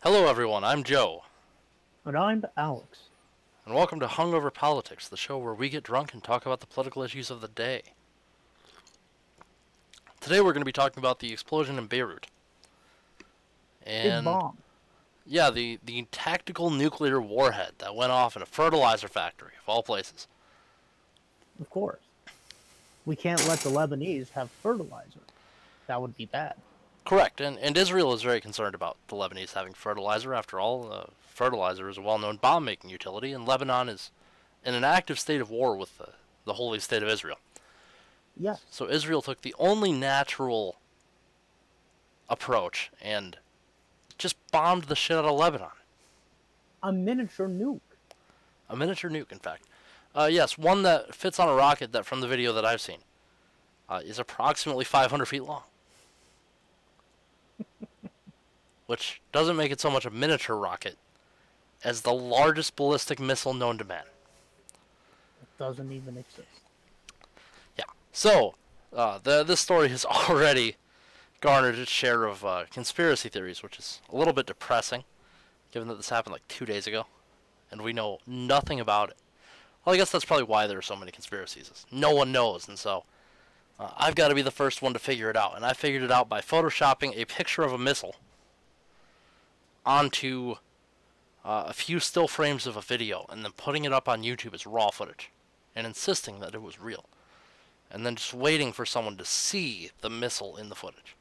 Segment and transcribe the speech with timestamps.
[0.00, 0.64] Hello, everyone.
[0.64, 1.24] I'm Joe,
[2.04, 3.00] And I'm Alex.
[3.66, 6.66] and welcome to Hungover Politics, the show where we get drunk and talk about the
[6.66, 7.82] political issues of the day.
[10.20, 12.26] Today, we're going to be talking about the explosion in Beirut.
[13.86, 14.58] And bomb.
[15.26, 19.82] yeah, the the tactical nuclear warhead that went off in a fertilizer factory of all
[19.82, 20.26] places.
[21.60, 22.00] Of course.
[23.06, 25.20] We can't let the Lebanese have fertilizer.
[25.86, 26.54] That would be bad.
[27.04, 30.34] Correct, and, and Israel is very concerned about the Lebanese having fertilizer.
[30.34, 34.10] After all, uh, fertilizer is a well-known bomb-making utility, and Lebanon is
[34.64, 36.10] in an active state of war with the,
[36.44, 37.38] the holy state of Israel.
[38.36, 38.62] Yes.
[38.70, 40.76] So Israel took the only natural
[42.28, 43.36] approach and
[44.18, 45.68] just bombed the shit out of Lebanon.
[46.82, 47.80] A miniature nuke.
[48.68, 49.64] A miniature nuke, in fact.
[50.14, 52.98] Uh, yes, one that fits on a rocket that, from the video that I've seen,
[53.88, 55.62] uh, is approximately 500 feet long.
[58.86, 60.96] Which doesn't make it so much a miniature rocket
[61.84, 64.04] as the largest ballistic missile known to man.
[65.42, 66.48] It doesn't even exist.
[67.78, 67.84] Yeah.
[68.12, 68.54] So,
[68.94, 70.76] uh, the this story has already
[71.40, 75.04] garnered its share of uh, conspiracy theories, which is a little bit depressing,
[75.70, 77.06] given that this happened like two days ago,
[77.70, 79.16] and we know nothing about it.
[79.84, 81.70] Well, I guess that's probably why there are so many conspiracies.
[81.70, 83.04] is No one knows, and so
[83.80, 85.56] uh, I've got to be the first one to figure it out.
[85.56, 88.16] And I figured it out by photoshopping a picture of a missile
[89.84, 90.56] onto
[91.44, 94.54] uh, a few still frames of a video, and then putting it up on YouTube
[94.54, 95.30] as raw footage,
[95.74, 97.06] and insisting that it was real
[97.90, 101.16] and then just waiting for someone to see the missile in the footage.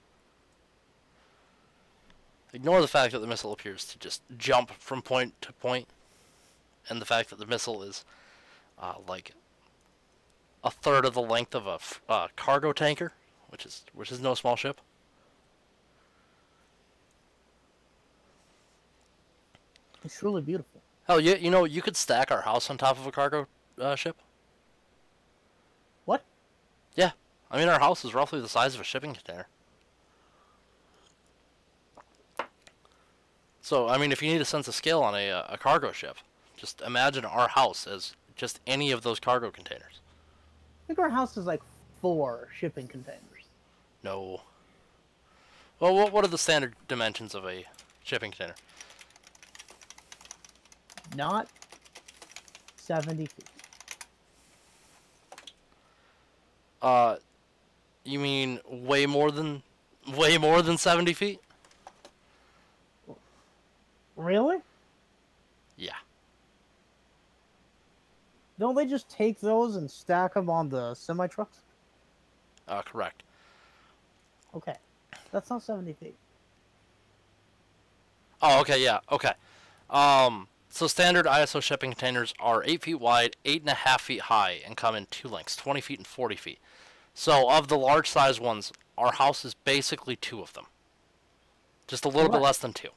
[2.54, 5.88] Ignore the fact that the missile appears to just jump from point to point,
[6.88, 8.06] and the fact that the missile is
[8.80, 9.32] uh, like
[10.64, 13.14] a third of the length of a f- uh, cargo tanker,
[13.50, 14.82] which is which is no small ship.
[20.04, 20.82] It's really beautiful.
[21.08, 23.48] Hell, you you know you could stack our house on top of a cargo
[23.80, 24.18] uh, ship.
[26.06, 26.24] What?
[26.96, 27.12] Yeah,
[27.50, 29.48] I mean our house is roughly the size of a shipping container.
[33.62, 35.92] So I mean, if you need a sense of scale on a uh, a cargo
[35.92, 36.18] ship,
[36.58, 40.00] just imagine our house as just any of those cargo containers.
[40.90, 41.62] I think our house is like
[42.02, 43.22] four shipping containers.
[44.04, 44.42] No.
[45.80, 47.68] Well, what what are the standard dimensions of a
[48.04, 48.56] shipping container?
[51.16, 51.48] Not
[52.76, 53.46] 70 feet.
[56.82, 57.18] Uh,
[58.04, 59.62] you mean way more than
[60.18, 61.40] way more than seventy feet?
[64.16, 64.58] Really?
[65.78, 65.94] Yeah.
[68.60, 71.60] Don't they just take those and stack them on the semi trucks?
[72.68, 73.24] Uh, correct.
[74.54, 74.76] Okay.
[75.32, 76.16] That's not 70 feet.
[78.42, 79.34] Oh, okay, yeah, okay.
[79.90, 84.96] Um, so standard ISO shipping containers are 8 feet wide, 8.5 feet high, and come
[84.96, 86.60] in two lengths, 20 feet and 40 feet.
[87.14, 90.66] So of the large size ones, our house is basically two of them.
[91.88, 92.90] Just a little bit less than two.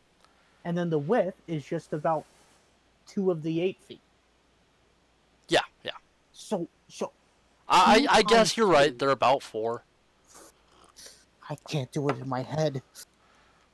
[0.65, 2.25] And then the width is just about
[3.07, 4.01] two of the eight feet.
[6.35, 6.65] Yeah, yeah.
[6.67, 7.13] So, so
[7.69, 9.85] I, I, I guess you're right, they're about four.
[11.49, 12.83] I can't do it in my head.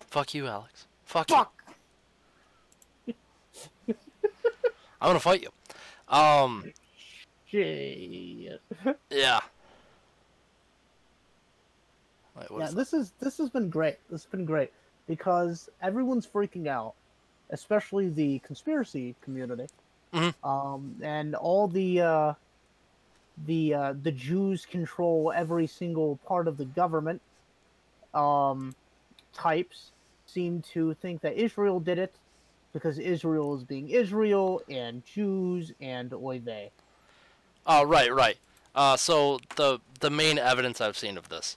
[0.00, 0.86] Fuck you, Alex.
[1.04, 3.14] Fuck, you.
[5.00, 5.50] I'm gonna fight you.
[6.14, 6.72] Um,
[7.46, 8.60] Shit.
[9.10, 9.40] yeah.
[12.36, 13.96] Wait, Yeah, is this is this has been great.
[14.10, 14.72] This has been great
[15.06, 16.94] because everyone's freaking out,
[17.50, 19.66] especially the conspiracy community,
[20.12, 20.34] Mhm.
[20.44, 22.34] um, and all the uh,
[23.46, 27.20] the uh, the Jews control every single part of the government.
[28.14, 28.74] Um,
[29.32, 29.92] types
[30.26, 32.14] seem to think that Israel did it
[32.72, 36.70] because Israel is being Israel and Jews and oy vey.
[37.66, 38.38] Oh, right, right.
[38.74, 41.56] Uh, so the the main evidence I've seen of this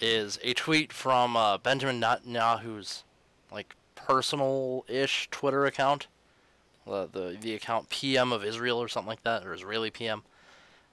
[0.00, 3.04] is a tweet from uh, Benjamin Netanyahu's
[3.52, 6.08] like personal-ish Twitter account,
[6.86, 10.22] the, the the account PM of Israel or something like that, or Israeli PM,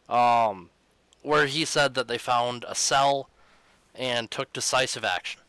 [0.10, 0.70] um,
[1.22, 3.30] where he said that they found a cell
[3.96, 5.42] and took decisive action.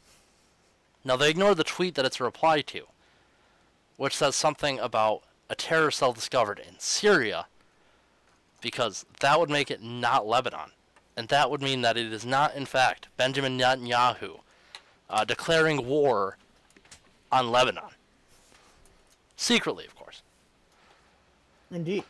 [1.04, 2.82] Now they ignore the tweet that it's a reply to,
[3.96, 7.46] which says something about a terror cell discovered in Syria
[8.60, 10.72] because that would make it not Lebanon.
[11.16, 14.40] And that would mean that it is not, in fact, Benjamin Netanyahu
[15.08, 16.36] uh, declaring war
[17.32, 17.90] on Lebanon.
[19.36, 20.22] Secretly, of course.
[21.70, 22.04] Indeed.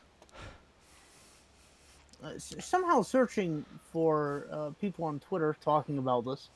[2.23, 6.49] Uh, somehow searching for uh, people on Twitter talking about this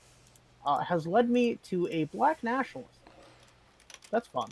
[0.67, 2.99] uh, has led me to a black nationalist
[4.11, 4.51] That's fun.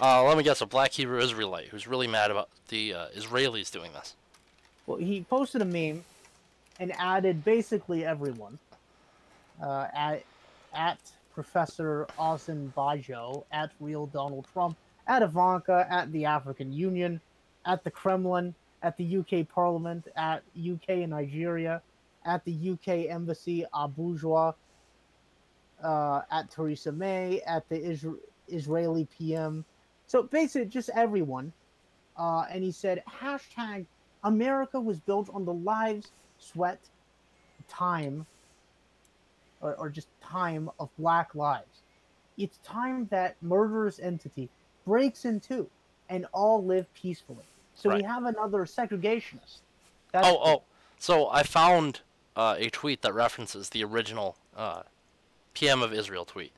[0.00, 3.70] Uh, let me guess, a black Hebrew Israelite who's really mad about the uh, Israelis
[3.70, 4.14] doing this.
[4.86, 6.04] Well, he posted a meme
[6.80, 8.58] and added basically everyone.
[9.62, 10.24] Uh, at
[10.74, 10.98] at
[11.32, 14.76] Professor Austin Bajo, at Real Donald Trump,
[15.06, 17.20] at Ivanka, at the African Union,
[17.64, 18.54] at the Kremlin,
[18.84, 21.80] at the UK Parliament, at UK and Nigeria,
[22.26, 24.54] at the UK Embassy, Abuja,
[25.82, 29.64] uh, at Theresa May, at the Isra- Israeli PM.
[30.06, 31.52] So basically, just everyone.
[32.16, 33.86] Uh, and he said, hashtag
[34.22, 36.78] America was built on the lives, sweat,
[37.68, 38.26] time,
[39.62, 41.82] or, or just time of black lives.
[42.36, 44.50] It's time that murderous entity
[44.84, 45.70] breaks in two
[46.10, 47.44] and all live peacefully.
[47.74, 49.58] So we have another segregationist.
[50.12, 50.62] That's Oh, oh.
[50.98, 52.00] So I found
[52.36, 54.82] uh, a tweet that references the original uh,
[55.54, 56.52] PM of Israel tweet.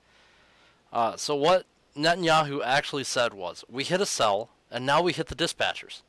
[0.92, 1.66] Uh, so what
[1.96, 6.02] Netanyahu actually said was, "We hit a cell, and now we hit the dispatchers.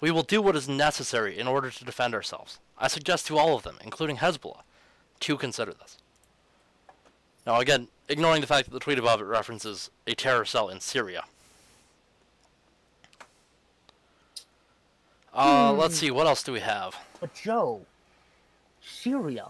[0.00, 2.60] We will do what is necessary in order to defend ourselves.
[2.78, 4.62] I suggest to all of them, including Hezbollah,
[5.20, 5.98] to consider this."
[7.46, 10.80] Now, again, ignoring the fact that the tweet above it references a terror cell in
[10.80, 11.24] Syria.
[15.34, 16.96] Uh, let's see, what else do we have?
[17.20, 17.82] But Joe,
[18.80, 19.46] Syria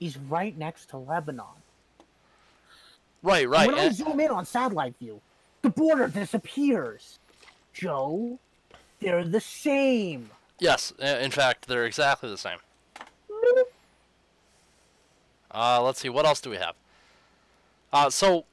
[0.00, 1.44] is right next to Lebanon.
[3.22, 3.66] Right, And right.
[3.68, 5.20] When I zoom in on satellite view,
[5.62, 7.18] the border disappears.
[7.72, 8.38] Joe,
[9.00, 10.30] they're the same.
[10.58, 12.58] yes, in fact, they're exactly the same.
[15.54, 16.74] Uh, let's see, what else do we have?
[17.92, 18.44] Uh, so,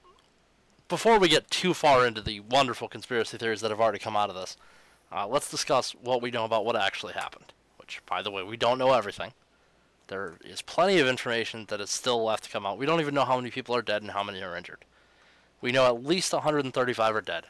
[0.89, 4.29] before we get too far into the wonderful conspiracy theories that have already come out
[4.29, 4.57] of this,
[5.11, 7.53] uh, let's discuss what we know about what actually happened.
[7.77, 9.33] Which, by the way, we don't know everything.
[10.07, 12.77] There is plenty of information that is still left to come out.
[12.77, 14.85] We don't even know how many people are dead and how many are injured.
[15.61, 17.45] We know at least 135 are dead.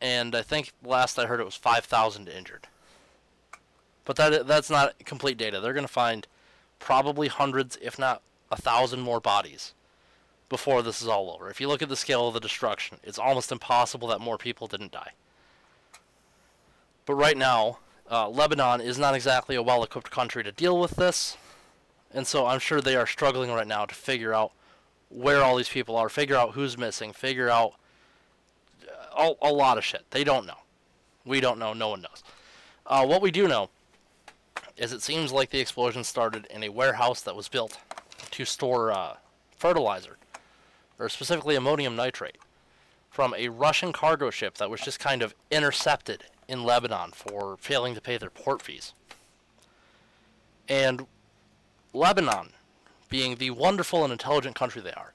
[0.00, 2.66] And I think last I heard it was 5,000 injured.
[4.04, 5.60] But that that's not complete data.
[5.60, 6.26] They're going to find
[6.78, 9.74] probably hundreds, if not a thousand more bodies
[10.48, 11.50] before this is all over.
[11.50, 14.66] If you look at the scale of the destruction, it's almost impossible that more people
[14.66, 15.12] didn't die.
[17.08, 17.78] But right now,
[18.10, 21.38] uh, Lebanon is not exactly a well equipped country to deal with this.
[22.12, 24.52] And so I'm sure they are struggling right now to figure out
[25.08, 27.72] where all these people are, figure out who's missing, figure out
[29.16, 30.04] uh, a, a lot of shit.
[30.10, 30.58] They don't know.
[31.24, 31.72] We don't know.
[31.72, 32.22] No one knows.
[32.86, 33.70] Uh, what we do know
[34.76, 37.78] is it seems like the explosion started in a warehouse that was built
[38.32, 39.16] to store uh,
[39.56, 40.18] fertilizer,
[40.98, 42.36] or specifically ammonium nitrate,
[43.08, 47.94] from a Russian cargo ship that was just kind of intercepted in Lebanon for failing
[47.94, 48.94] to pay their port fees.
[50.68, 51.06] And
[51.92, 52.50] Lebanon,
[53.08, 55.12] being the wonderful and intelligent country they are,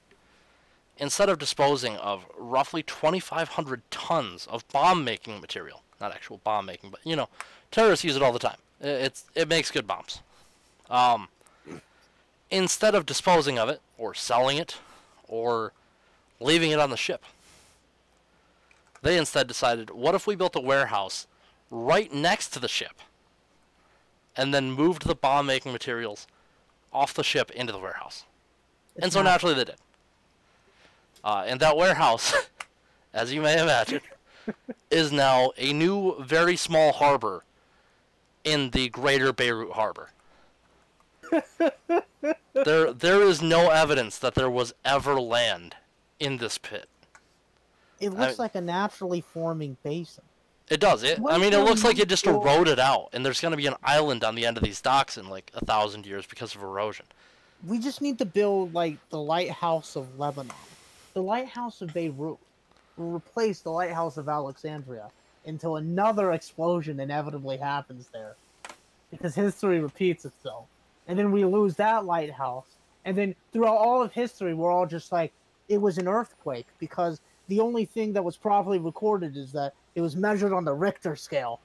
[0.96, 6.90] instead of disposing of roughly 2,500 tons of bomb making material, not actual bomb making,
[6.90, 7.28] but you know,
[7.70, 8.58] terrorists use it all the time.
[8.80, 10.20] It's, it makes good bombs.
[10.90, 11.28] Um,
[12.50, 14.76] instead of disposing of it or selling it
[15.26, 15.72] or
[16.40, 17.24] leaving it on the ship,
[19.04, 21.26] they instead decided, what if we built a warehouse
[21.70, 23.00] right next to the ship
[24.36, 26.26] and then moved the bomb making materials
[26.92, 28.24] off the ship into the warehouse?
[29.00, 29.76] and so not- naturally they did.
[31.22, 32.34] Uh, and that warehouse,
[33.14, 34.00] as you may imagine,
[34.90, 37.44] is now a new, very small harbor
[38.42, 40.10] in the greater Beirut harbor.
[42.52, 45.76] there, there is no evidence that there was ever land
[46.20, 46.88] in this pit.
[48.04, 50.24] It looks I- like a naturally forming basin.
[50.70, 51.02] It does.
[51.02, 51.20] It.
[51.28, 52.40] I mean, it looks like it just hell?
[52.40, 55.18] eroded out, and there's going to be an island on the end of these docks
[55.18, 57.04] in like a thousand years because of erosion.
[57.66, 60.56] We just need to build like the lighthouse of Lebanon.
[61.12, 62.38] The lighthouse of Beirut
[62.96, 65.10] will replace the lighthouse of Alexandria
[65.46, 68.34] until another explosion inevitably happens there.
[69.10, 70.64] Because history repeats itself.
[71.06, 72.66] And then we lose that lighthouse.
[73.04, 75.32] And then throughout all of history, we're all just like,
[75.68, 80.00] it was an earthquake because the only thing that was properly recorded is that it
[80.00, 81.60] was measured on the Richter scale.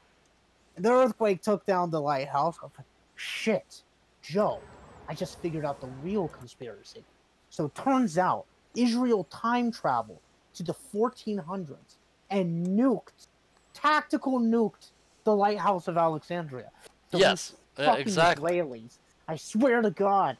[0.75, 2.57] And the earthquake took down the lighthouse.
[2.61, 2.71] Like,
[3.15, 3.81] shit,
[4.21, 4.59] Joe,
[5.07, 7.03] I just figured out the real conspiracy.
[7.49, 8.45] So it turns out
[8.75, 10.19] Israel time traveled
[10.53, 11.97] to the 1400s
[12.29, 13.27] and nuked,
[13.73, 14.91] tactical nuked
[15.23, 16.69] the lighthouse of Alexandria.
[17.11, 18.59] So yes, fucking exactly.
[18.59, 20.37] Israelis, I swear to God.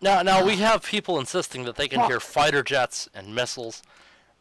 [0.00, 3.82] Now, now we have people insisting that they can hear fighter jets and missiles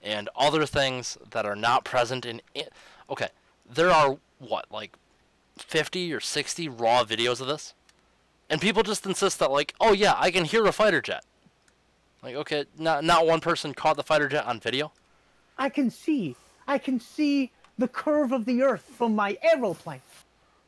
[0.01, 2.41] and other things that are not present in.
[2.55, 2.65] i
[3.09, 3.29] okay,
[3.69, 4.97] there are what like
[5.57, 7.73] fifty or sixty raw videos of this,
[8.49, 11.23] and people just insist that like, oh yeah, I can hear a fighter jet.
[12.21, 14.91] Like, okay, not not one person caught the fighter jet on video.
[15.57, 16.35] I can see.
[16.67, 20.01] I can see the curve of the Earth from my aeroplane.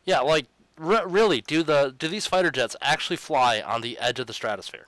[0.06, 0.46] Yeah, like
[0.80, 4.34] r- really, do the do these fighter jets actually fly on the edge of the
[4.34, 4.88] stratosphere?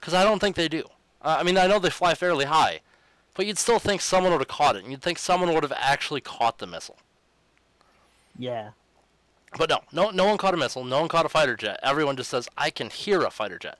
[0.00, 0.84] Because I don't think they do.
[1.22, 2.80] Uh, I mean, I know they fly fairly high,
[3.34, 5.72] but you'd still think someone would have caught it, and you'd think someone would have
[5.76, 6.98] actually caught the missile.
[8.38, 8.70] Yeah.
[9.56, 10.84] But no, no, no one caught a missile.
[10.84, 11.78] No one caught a fighter jet.
[11.82, 13.78] Everyone just says, "I can hear a fighter jet."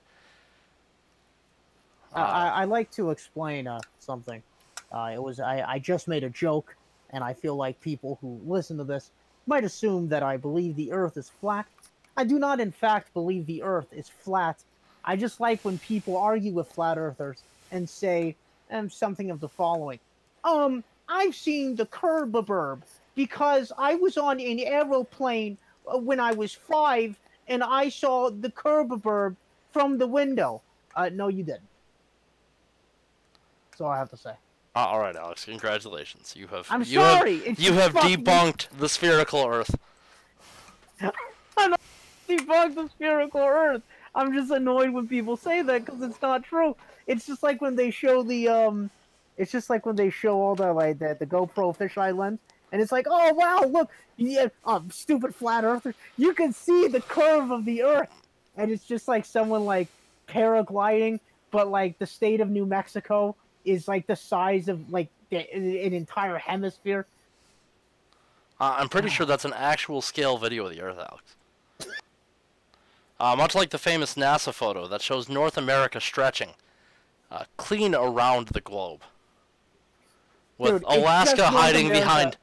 [2.13, 4.41] I, I, I like to explain uh, something.
[4.91, 6.75] Uh, it was I, I just made a joke,
[7.09, 9.11] and I feel like people who listen to this
[9.47, 11.65] might assume that I believe the Earth is flat.
[12.17, 14.63] I do not, in fact, believe the Earth is flat.
[15.03, 18.35] I just like when people argue with flat earthers and say
[18.71, 19.99] um, something of the following:
[20.43, 22.81] Um, I've seen the curb burb
[23.13, 27.15] because I was on an aeroplane uh, when I was five,
[27.47, 29.35] and I saw the curb burb
[29.71, 30.61] from the window.
[30.95, 31.69] Uh, no, you didn't.
[33.69, 34.33] That's all I have to say.
[34.75, 35.45] Uh, all right, Alex.
[35.45, 36.33] Congratulations.
[36.35, 36.67] You have.
[36.69, 37.39] I'm you sorry.
[37.39, 39.73] Have, you have debunked the spherical Earth.
[42.27, 43.83] debunk the spherical Earth.
[44.13, 46.75] I'm just annoyed when people say that because it's not true.
[47.07, 48.89] It's just like when they show the um,
[49.37, 52.39] it's just like when they show all the like the, the GoPro fisheye lens,
[52.73, 57.01] and it's like, oh wow, look, yeah, um, stupid flat earther, you can see the
[57.01, 58.11] curve of the Earth,
[58.57, 59.87] and it's just like someone like
[60.27, 61.19] paragliding,
[61.51, 65.93] but like the state of New Mexico is like the size of like the, an
[65.93, 67.05] entire hemisphere.
[68.59, 71.35] Uh, I'm pretty sure that's an actual scale video of the Earth, Alex.
[73.19, 76.49] Uh, much like the famous NASA photo that shows North America stretching
[77.31, 79.01] uh, clean around the globe.
[80.57, 82.37] With Dude, Alaska hiding behind.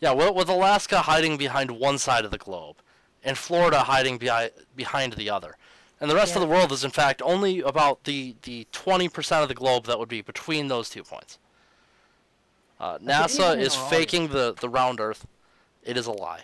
[0.00, 2.76] Yeah, with, with Alaska hiding behind one side of the globe,
[3.24, 5.56] and Florida hiding behi- behind the other.
[6.00, 9.48] And the rest of the world is, in fact, only about the, the 20% of
[9.48, 11.38] the globe that would be between those two points.
[12.78, 15.26] Uh, NASA is faking the, the round Earth.
[15.82, 16.42] It is a lie.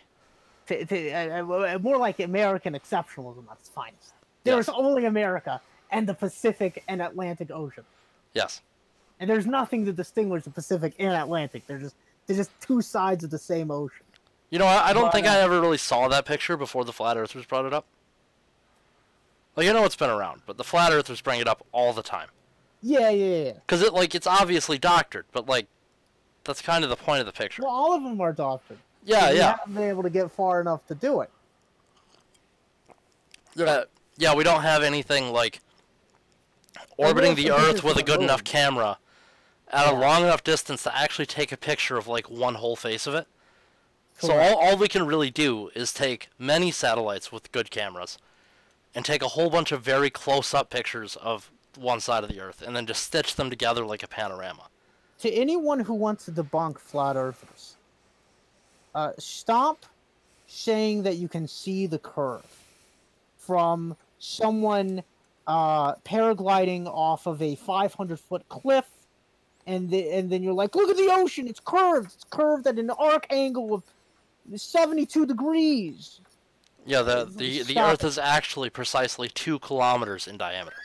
[0.69, 4.15] to, to, uh, uh, more like American exceptionalism at its finest.
[4.45, 4.75] There's Yes.
[4.77, 7.85] only America and the Pacific and Atlantic Ocean,
[8.33, 8.63] Yes.
[9.21, 11.67] and there's nothing to distinguish the Pacific and Atlantic.
[11.67, 11.95] They're just
[12.27, 14.07] they're just two sides of the same ocean.
[14.51, 16.85] You know, I, I don't But, think uh, I ever really saw that picture before
[16.85, 17.85] the flat earthers brought it up.
[19.55, 22.03] Like, I know it's been around, but the flat earthers bring it up all the
[22.03, 22.29] time.
[22.81, 23.53] Yeah, yeah, yeah.
[23.53, 25.67] Because it, like, it's obviously doctored, but, like,
[26.45, 27.63] that's kind of the point of the picture.
[27.63, 28.79] Well, all of them are doctored.
[29.05, 29.31] yeah, yeah.
[29.31, 29.57] We yeah.
[29.59, 31.31] haven't been able to get far enough to do it.
[33.59, 33.85] Uh,
[34.17, 35.61] yeah, we don't have anything, like,
[36.97, 38.99] orbiting the Earth with a good enough camera
[39.69, 43.07] at a long enough distance to actually take a picture of, like, one whole face
[43.07, 43.27] of it.
[44.19, 48.19] So all, all we can really do is take many satellites with good cameras
[48.95, 52.63] and take a whole bunch of very close-up pictures of one side of the Earth
[52.67, 54.69] and then just stitch them together like a panorama.
[55.21, 57.77] to anyone who wants to debunk flat earthers,
[58.95, 59.87] uh, stop
[60.49, 62.45] saying that you can see the curve
[63.39, 65.03] from someone
[65.47, 68.87] uh, paragliding off of a 500 foot cliff,
[69.67, 72.79] and the, and then you're like, look at the ocean, it's curved, it's curved at
[72.79, 73.83] an arc angle of
[74.55, 76.21] 72 degrees.
[76.85, 80.77] Yeah, the the, the Earth is actually precisely two kilometers in diameter.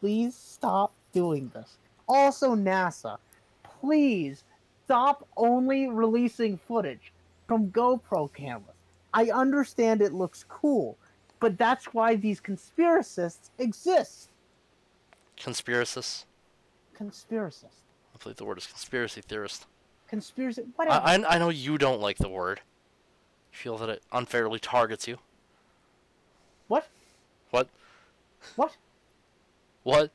[0.00, 1.76] please stop doing this.
[2.08, 3.18] Also, NASA,
[3.62, 4.44] please
[4.84, 7.12] stop only releasing footage
[7.46, 8.74] from GoPro cameras.
[9.12, 10.96] I understand it looks cool,
[11.40, 14.30] but that's why these conspiracists exist.
[15.36, 16.24] Conspiracists.
[16.98, 17.82] Conspiracists.
[18.14, 19.66] I believe the word is conspiracy theorist.
[20.08, 20.64] Conspiracy.
[20.76, 21.04] Whatever.
[21.04, 22.60] I, I, I know you don't like the word.
[23.52, 25.18] You feel that it unfairly targets you.
[26.68, 26.86] what?
[27.50, 27.68] What?
[28.56, 28.76] What?
[29.82, 30.10] What?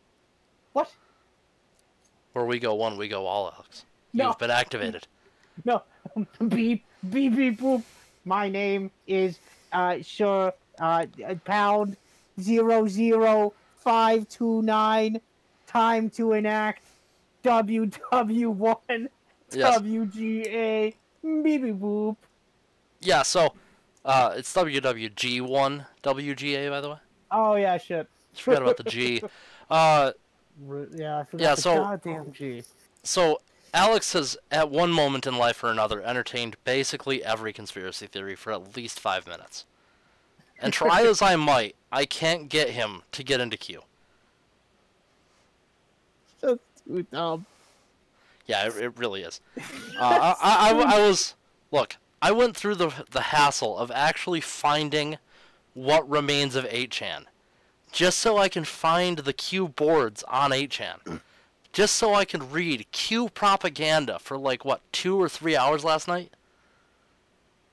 [0.73, 0.91] What?
[2.33, 3.85] Where we go one, we go all, Alex.
[4.13, 4.27] No.
[4.27, 5.07] You've been activated.
[5.63, 5.83] No.
[6.47, 7.83] beep, beep, beep, boop.
[8.25, 9.39] My name is
[9.71, 11.05] uh, sure, uh,
[11.43, 11.95] Pound
[12.39, 15.19] Zero Zero Five Two Nine.
[15.67, 16.83] Time to enact
[17.43, 19.09] WW One
[19.51, 19.79] Yes.
[19.79, 20.93] WGA.
[21.23, 22.15] Beep, beep, boop.
[23.05, 23.53] Yeah, so
[24.03, 26.97] uh, it's WWG1 WGA, by the way.
[27.31, 28.07] Oh yeah, shit.
[28.33, 29.21] Forgot about the G.
[29.67, 30.11] Uh,
[30.93, 32.61] Yeah, I forgot Yeah, the so- goddamn G.
[33.01, 33.41] so
[33.73, 38.53] Alex has, at one moment in life or another, entertained basically every conspiracy theory for
[38.53, 39.65] at least five minutes.
[40.59, 43.81] And try as I might, I can't get him to get into Q.
[46.39, 47.45] So too dumb.
[48.45, 49.41] Yeah, it, it really is.
[49.99, 51.33] Uh, I, I, I, I was
[51.71, 51.95] look.
[52.25, 55.19] I went through the the hassle of actually finding
[55.75, 57.25] what remains of 8chan
[57.91, 61.21] just so I can find the Q boards on 8chan.
[61.71, 66.07] just so I can read Q propaganda for like what two or three hours last
[66.07, 66.33] night.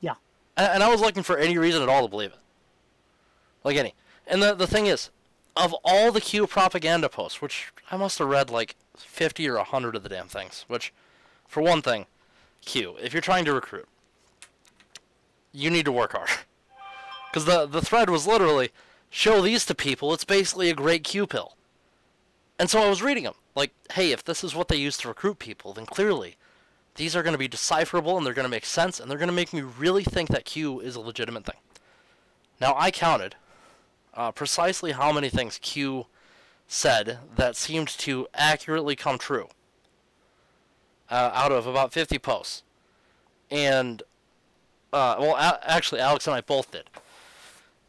[0.03, 0.17] Yeah.
[0.55, 2.39] And, and I was looking for any reason at all to believe it.
[3.65, 3.95] Like any.
[4.27, 5.09] And the the thing is,
[5.57, 9.97] of all the Q propaganda posts, which I must have read like 50 or 100
[9.97, 10.93] of the damn things, which,
[11.49, 12.05] for one thing,
[12.61, 13.89] Q, if you're trying to recruit,
[15.53, 16.31] you need to work hard.
[17.31, 18.71] Because the, the thread was literally,
[19.11, 21.57] show these to people, it's basically a great Q pill.
[22.59, 23.35] And so I was reading them.
[23.55, 26.37] Like, hey, if this is what they use to recruit people, then clearly
[26.97, 29.29] these are going to be decipherable and they're going to make sense and they're going
[29.29, 31.57] to make me really think that Q is a legitimate thing.
[32.61, 33.35] Now, I counted
[34.15, 36.07] uh, precisely how many things Q
[36.69, 39.49] said that seemed to accurately come true
[41.11, 42.63] uh, out of about 50 posts.
[43.51, 44.03] And,
[44.93, 46.85] uh, well, a- actually, Alex and I both did.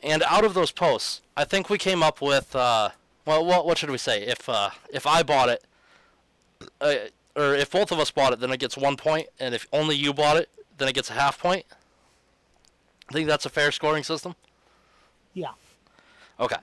[0.01, 2.89] And out of those posts, I think we came up with, uh,
[3.25, 4.23] well, what, what should we say?
[4.23, 5.63] If uh, if I bought it,
[6.81, 6.95] uh,
[7.35, 9.95] or if both of us bought it, then it gets one point, and if only
[9.95, 11.65] you bought it, then it gets a half point.
[13.09, 14.35] I think that's a fair scoring system.
[15.33, 15.51] Yeah.
[16.39, 16.57] Okay.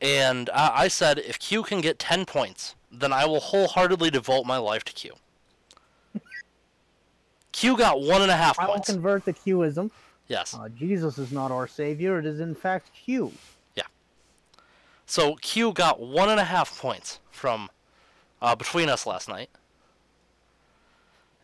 [0.00, 4.46] And I, I said if Q can get 10 points, then I will wholeheartedly devote
[4.46, 5.14] my life to Q.
[7.52, 8.88] Q got one and a half I will points.
[8.90, 9.90] convert the Qism.
[10.28, 10.54] yes.
[10.54, 12.18] Uh, Jesus is not our savior.
[12.18, 13.32] It is in fact Q.
[13.74, 13.84] Yeah.
[15.06, 17.68] So Q got one and a half points from
[18.40, 19.50] uh, between us last night.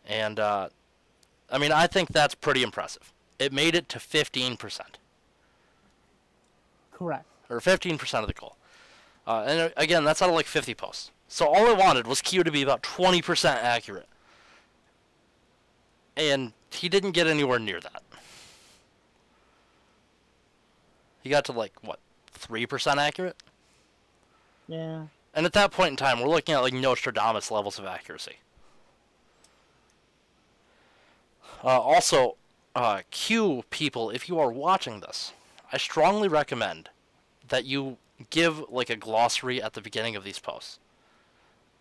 [0.05, 0.69] And uh,
[1.51, 3.13] I mean, I think that's pretty impressive.
[3.39, 4.79] It made it to 15%,
[6.91, 7.25] Correct.
[7.49, 8.55] or 15% of the goal.
[9.27, 11.11] Uh, and uh, again, that's out of like 50 posts.
[11.27, 14.07] So all I wanted was Q to be about 20% accurate.
[16.17, 18.03] And he didn't get anywhere near that.
[21.21, 21.99] He got to like, what,
[22.33, 23.35] 3% accurate?
[24.67, 25.03] Yeah.
[25.33, 28.37] And at that point in time, we're looking at like Nostradamus levels of accuracy.
[31.63, 32.35] Uh, also,
[32.75, 35.33] uh, Q people, if you are watching this,
[35.71, 36.89] I strongly recommend
[37.47, 37.97] that you
[38.29, 40.79] give like a glossary at the beginning of these posts,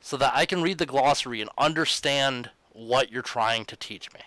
[0.00, 4.20] so that I can read the glossary and understand what you're trying to teach me.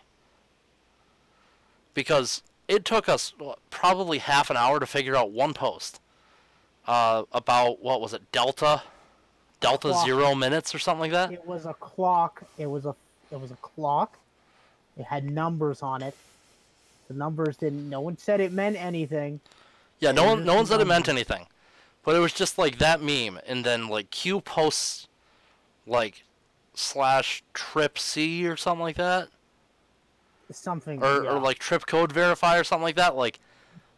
[1.94, 3.34] Because it took us
[3.70, 6.00] probably half an hour to figure out one post
[6.88, 8.84] uh, about what was it, Delta,
[9.60, 10.06] Delta Clock.
[10.06, 11.32] zero minutes or something like that.
[11.32, 12.44] It was a clock.
[12.58, 12.96] It was a
[13.32, 14.18] it was a clock.
[14.98, 16.16] It had numbers on it.
[17.08, 17.90] The numbers didn't.
[17.90, 19.40] No one said it meant anything.
[20.00, 21.46] Yeah, no one, no one said it meant anything,
[22.06, 25.08] but it was just like that meme, and then like Q posts,
[25.86, 26.24] like,
[26.80, 29.30] slash trip C or something like that,
[30.52, 31.04] Something.
[31.04, 33.40] or yeah, or like trip code verify or something like that, like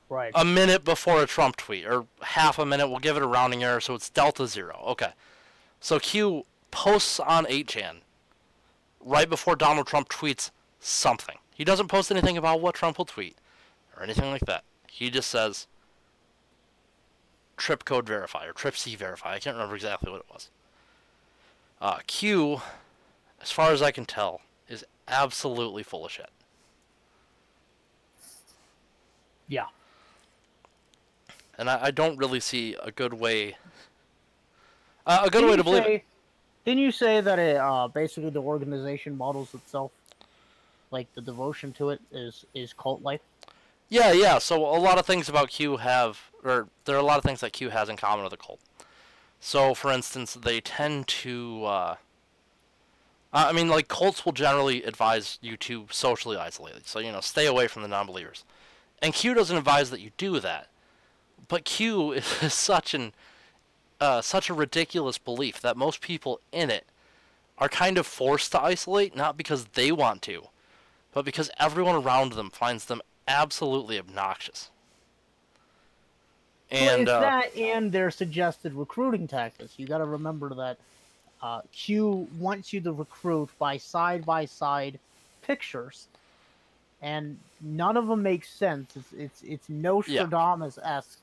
[0.10, 0.32] right.
[0.36, 2.88] a minute before a Trump tweet, or half a minute.
[2.90, 4.80] We'll give it a rounding error, so it's delta zero.
[4.88, 5.12] Okay,
[5.80, 7.98] so Q posts on 8chan
[9.00, 11.38] right before Donald Trump tweets something.
[11.54, 13.38] He doesn't post anything about what Trump will tweet
[13.96, 14.64] or anything like that.
[14.90, 15.68] He just says
[17.58, 19.34] trip code verify or trip C verify.
[19.36, 20.50] I can't remember exactly what it was.
[21.82, 22.62] Uh, Q,
[23.42, 26.30] as far as I can tell, is absolutely full of shit.
[29.52, 29.66] yeah.
[31.58, 33.58] And I, I don't really see a good way.
[35.06, 36.04] Uh, a good Didn't way to believe say, it.
[36.66, 39.92] Didn't you say that it uh, basically the organization models itself,
[40.90, 43.22] like the devotion to it is is cult like?
[43.90, 44.38] Yeah, yeah.
[44.38, 47.42] So a lot of things about Q have, or there are a lot of things
[47.42, 48.60] that Q has in common with a cult.
[49.44, 51.66] So, for instance, they tend to.
[51.66, 51.96] Uh,
[53.34, 56.88] I mean, like cults will generally advise you to socially isolate.
[56.88, 58.46] So you know, stay away from the non-believers.
[59.02, 60.68] And Q doesn't advise that you do that.
[61.48, 63.14] But Q is such an
[64.00, 66.86] uh, such a ridiculous belief that most people in it
[67.58, 70.44] are kind of forced to isolate, not because they want to,
[71.14, 74.70] but because everyone around them finds them absolutely obnoxious.
[76.72, 79.74] Well, And it's uh, that and their suggested recruiting tactics.
[79.78, 80.78] You got to remember that
[81.42, 85.00] uh, Q wants you to recruit by side by side
[85.42, 86.08] pictures,
[87.02, 88.96] and none of them make sense.
[88.96, 91.20] It's it's it's Nostradamus esque.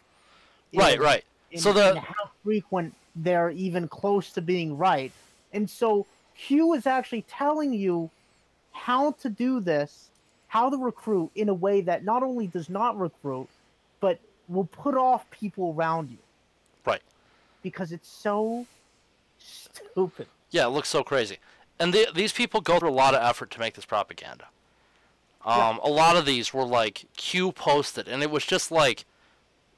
[0.75, 1.25] right, right.
[1.51, 5.13] in, So the- how frequent they're even close to being right.
[5.53, 6.07] And so
[6.37, 8.11] Q is actually telling you
[8.73, 10.09] how to do this,
[10.49, 13.49] how to recruit in a way that not only does not recruit,
[14.01, 16.19] but will put off people around you.
[16.85, 17.03] Right.
[17.63, 18.67] Because it's so
[19.39, 20.27] stupid.
[20.51, 21.39] Yeah, it looks so crazy.
[21.79, 24.47] And the, these people go through a lot of effort to make this propaganda.
[25.45, 29.05] Um, A lot of these were like Q posted, and it was just like,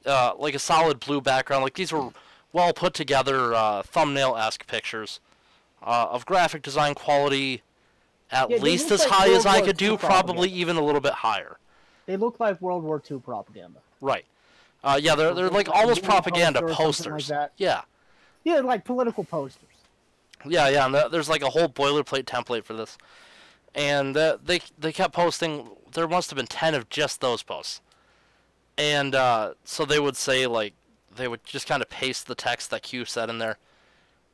[0.06, 1.62] uh, like a solid blue background.
[1.62, 2.11] Like these were
[2.52, 5.20] well put together uh, thumbnail esque pictures
[5.83, 7.62] uh, of graphic design quality
[8.33, 10.76] at Yeah, least as like high as World I War could do, II probably even
[10.76, 11.59] a little bit higher.
[12.06, 13.80] They look like World War II propaganda.
[14.00, 14.24] Right.
[14.82, 17.28] Uh, yeah, they're they're like Like almost propaganda like posters.
[17.28, 17.52] that.
[17.56, 17.82] Yeah.
[18.44, 19.66] Yeah, like political posters.
[20.46, 22.96] Yeah, yeah, and th- there's like a whole boilerplate template for this,
[23.74, 25.68] and uh, they they kept posting.
[25.92, 27.82] There must have been ten of just those posts,
[28.78, 30.72] and uh, so they would say like
[31.14, 33.58] they would just kind of paste the text that Q said in there.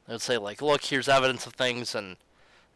[0.06, 2.16] They would say like, "Look, here's evidence of things," and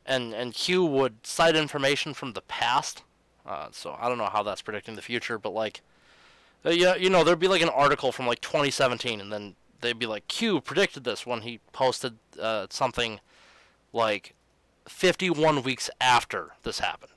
[0.05, 3.05] and and Q would cite information from the past.
[3.47, 5.83] Uh, so I don't know how that's predicting the future, but like,
[6.65, 9.99] uh, yeah, you know, there'd be like an article from like 2017, and then they'd
[9.99, 13.21] be like, Q predicted this when he posted uh, something
[13.93, 14.35] like
[14.89, 17.13] 51 weeks after this happened.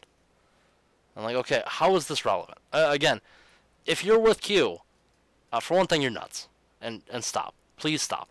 [1.15, 2.57] I'm like, okay, how is this relevant?
[2.71, 3.21] Uh, again,
[3.85, 4.79] if you're with Q,
[5.51, 6.47] uh, for one thing, you're nuts,
[6.81, 8.29] and and stop, please stop.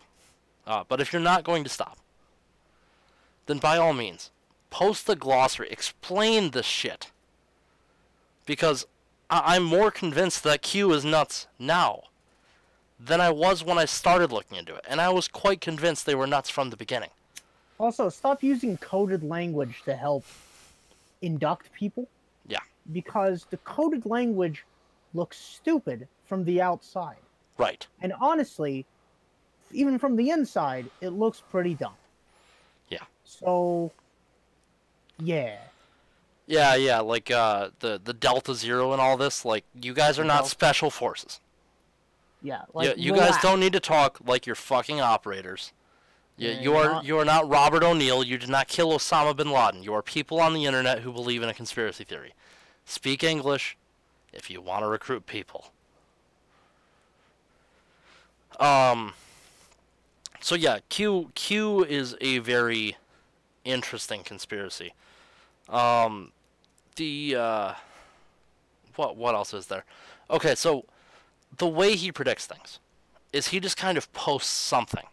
[0.65, 1.97] Uh, but if you're not going to stop,
[3.45, 4.31] then by all means,
[4.69, 7.11] post the glossary, explain this shit.
[8.45, 8.85] Because
[9.29, 12.03] I- I'm more convinced that Q is nuts now
[12.99, 16.15] than I was when I started looking into it, and I was quite convinced they
[16.15, 17.09] were nuts from the beginning.
[17.79, 20.23] Also, stop using coded language to help
[21.21, 22.07] induct people.
[22.47, 22.59] Yeah.
[22.91, 24.63] Because the coded language
[25.13, 27.17] looks stupid from the outside.
[27.57, 27.85] Right.
[28.01, 28.85] And honestly,
[29.71, 31.95] even from the inside, it looks pretty dumb.
[32.89, 33.03] Yeah.
[33.25, 33.91] So,
[35.19, 35.57] yeah.
[36.45, 39.45] Yeah, yeah, like uh, the the Delta Zero and all this.
[39.45, 41.39] Like, you guys are not special forces.
[42.41, 42.63] Yeah.
[42.73, 45.71] Like, you you guys don't need to talk like you're fucking operators.
[46.37, 48.23] You, Yeah, you are not- you are not Robert O'Neill.
[48.23, 49.83] You did not kill Osama bin Laden.
[49.83, 52.33] You are people on the internet who believe in a conspiracy theory.
[52.85, 53.77] Speak English
[54.33, 55.71] if you want to recruit people.
[58.59, 59.13] Um.
[60.41, 62.97] So yeah, Q Q is a very
[63.63, 64.93] interesting conspiracy.
[65.69, 66.31] Um,
[66.95, 67.73] the uh,
[68.95, 69.85] what what else is there?
[70.29, 70.85] Okay, so
[71.57, 72.79] the way he predicts things
[73.31, 75.05] is he just kind of posts something.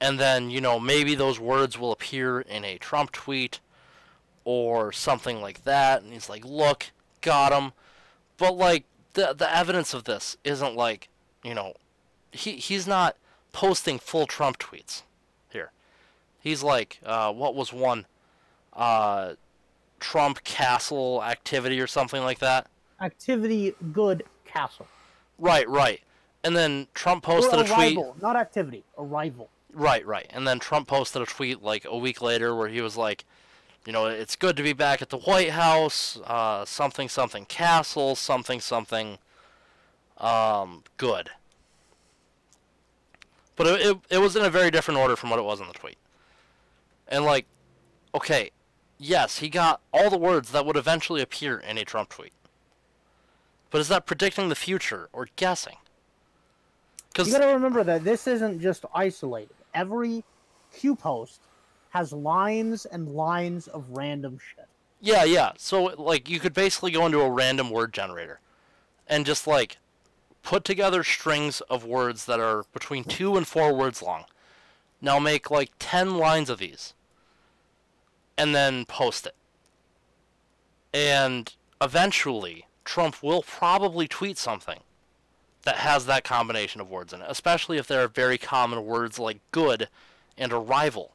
[0.00, 3.60] And then, you know, maybe those words will appear in a Trump tweet
[4.44, 6.02] or something like that.
[6.02, 6.86] And he's like, look,
[7.20, 7.72] got him.
[8.38, 11.08] But, like, the, the evidence of this isn't like,
[11.44, 11.74] you know,
[12.32, 13.16] he, he's not
[13.52, 15.02] posting full Trump tweets
[15.50, 15.70] here.
[16.40, 18.06] He's like, uh, what was one?
[18.72, 19.34] Uh,
[19.98, 22.66] Trump castle activity or something like that.
[23.00, 24.86] Activity good castle.
[25.38, 26.00] Right, right.
[26.44, 27.98] And then Trump Or posted a tweet.
[28.20, 28.84] not activity.
[28.96, 29.48] Arrival.
[29.72, 30.26] Right, right.
[30.30, 33.24] And then Trump posted a tweet like a week later where he was like,
[33.86, 38.14] you know, it's good to be back at the White House, uh, something, something castle,
[38.14, 39.18] something, something,
[40.18, 41.30] um, good.
[43.56, 45.66] But it, it, it was in a very different order from what it was in
[45.66, 45.96] the tweet.
[47.08, 47.46] And like,
[48.14, 48.50] okay,
[49.00, 52.32] yes, he got all the words that would eventually appear in a Trump tweet.
[53.70, 55.76] But is that predicting the future or guessing?
[57.18, 59.54] You got to remember that this isn't just isolated.
[59.74, 60.22] Every
[60.72, 61.40] Q post
[61.90, 64.66] has lines and lines of random shit.
[65.00, 65.52] Yeah, yeah.
[65.56, 68.40] So like you could basically go into a random word generator
[69.08, 69.78] and just like
[70.42, 74.24] put together strings of words that are between 2 and 4 words long.
[75.00, 76.94] Now make like 10 lines of these
[78.40, 79.34] and then post it.
[80.94, 84.80] And eventually Trump will probably tweet something
[85.64, 89.18] that has that combination of words in it, especially if there are very common words
[89.18, 89.88] like good
[90.38, 91.14] and arrival.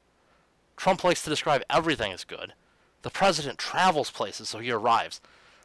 [0.78, 2.54] Trump likes to describe everything as good.
[3.02, 5.20] The president travels places, so he arrives.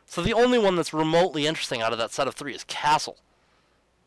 [0.07, 3.19] So the only one that's remotely interesting out of that set of three is Castle.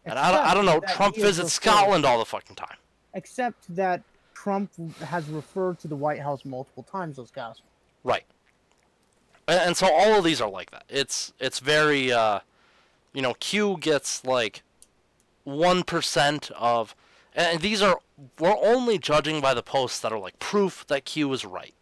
[0.05, 2.77] And I, don't- I don't know, Trump visits Scotland all the fucking time.
[3.13, 4.01] Except that
[4.43, 7.63] Trump has referred to the White House multiple times those castle.
[8.03, 8.25] Right.
[9.47, 10.84] And, and so all of these are like that.
[10.89, 12.39] It's it's very uh,
[13.13, 14.63] you know, Q gets like
[15.45, 16.93] one percent of,
[17.34, 17.99] and these are
[18.38, 21.75] we're only judging by the posts that are like proof that Q is right.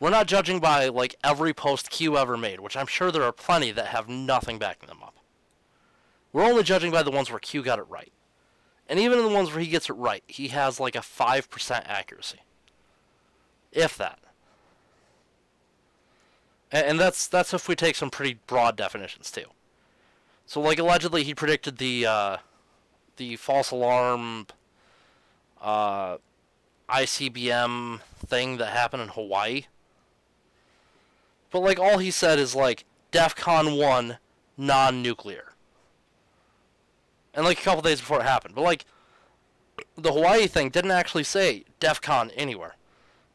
[0.00, 3.32] We're not judging by like every post Q ever made, which I'm sure there are
[3.32, 5.14] plenty that have nothing backing them up.
[6.32, 8.10] We're only judging by the ones where Q got it right.
[8.88, 11.82] And even in the ones where he gets it right, he has like a 5%
[11.86, 12.40] accuracy.
[13.72, 14.18] If that.
[16.70, 19.46] And, and that's that's if we take some pretty broad definitions too.
[20.46, 22.36] So like allegedly he predicted the uh,
[23.16, 24.48] the false alarm
[25.60, 26.18] uh,
[26.88, 29.64] ICBM thing that happened in Hawaii.
[31.50, 34.18] But like all he said is like DEFCON 1
[34.56, 35.53] non-nuclear.
[37.34, 38.54] And like a couple days before it happened.
[38.54, 38.84] But like
[39.96, 42.76] the Hawaii thing didn't actually say DEF CON anywhere.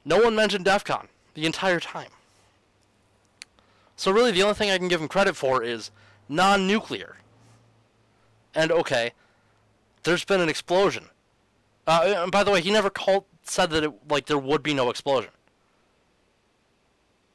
[0.06, 2.12] No one mentioned DEF CON the entire time.
[3.96, 5.92] So really, the only thing I can give him credit for is
[6.30, 7.18] non-nuclear.
[8.56, 9.12] And okay,
[10.04, 11.10] there's been an explosion.
[11.86, 14.74] Uh, and by the way, he never called said that it, like there would be
[14.74, 15.32] no explosion.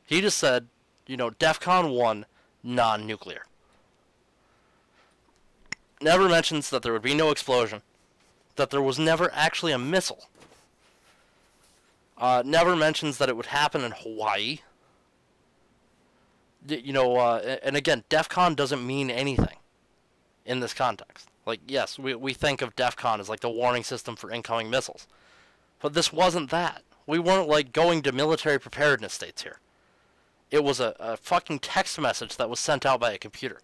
[0.06, 0.68] He just said,
[1.06, 2.26] you know, DEFCON 1,
[2.62, 3.44] non-nuclear.
[6.00, 7.82] Never mentions that there would be no explosion.
[8.56, 10.26] That there was never actually a missile.
[12.16, 14.60] Uh, never mentions that it would happen in Hawaii.
[16.66, 19.56] You know, uh, and again, DEFCON doesn't mean anything
[20.46, 21.28] in this context.
[21.46, 25.06] Like, yes, we, we think of DEFCON as like the warning system for incoming missiles.
[25.80, 26.82] But this wasn't that.
[27.06, 29.58] We weren't like going to military preparedness states here.
[30.50, 33.60] It was a, a fucking text message that was sent out by a computer.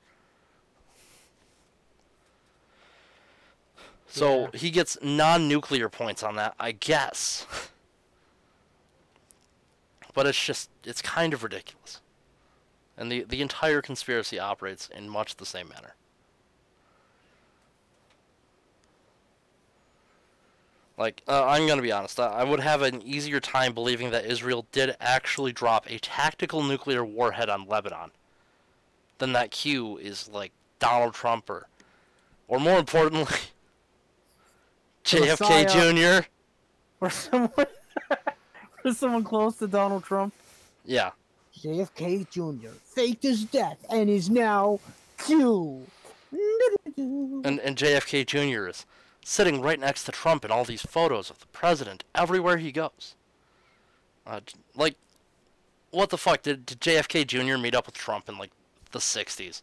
[4.10, 4.58] So Yeah.
[4.58, 7.46] he gets non nuclear points on that, I guess.
[10.14, 12.00] but it's just, it's kind of ridiculous.
[12.96, 15.94] And the, the entire conspiracy operates in much the same manner.
[20.98, 22.20] Like, uh, I'm gonna be honest.
[22.20, 26.62] I I would have an easier time believing that Israel did actually drop a tactical
[26.62, 28.10] nuclear warhead on Lebanon
[29.16, 31.68] than that Q is like Donald Trump or,
[32.48, 33.34] or more importantly,
[35.10, 36.20] JFK.
[36.22, 36.26] Jr.
[37.02, 37.50] Or someone,
[38.84, 40.34] or someone close to Donald Trump.
[40.84, 41.12] Yeah,
[41.58, 42.68] JFK Jr.
[42.84, 44.80] faked his death and is now
[45.16, 45.86] Q.
[46.30, 48.68] and and JFK Jr.
[48.68, 48.84] is
[49.24, 53.14] sitting right next to Trump in all these photos of the president everywhere he goes.
[54.26, 54.40] Uh,
[54.76, 54.96] like,
[55.90, 57.56] what the fuck did, did JFK Jr.
[57.56, 58.50] meet up with Trump in like
[58.92, 59.62] the '60s?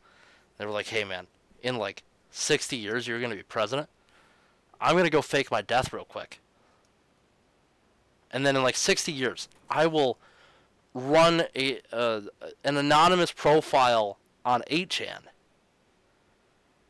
[0.58, 1.28] They were like, "Hey man,
[1.62, 3.90] in like 60 years you're gonna be president.
[4.82, 6.40] I'm gonna go fake my death real quick,
[8.32, 10.18] and then in like 60 years I will
[10.94, 12.22] run a uh,
[12.64, 15.20] an anonymous profile on 8chan."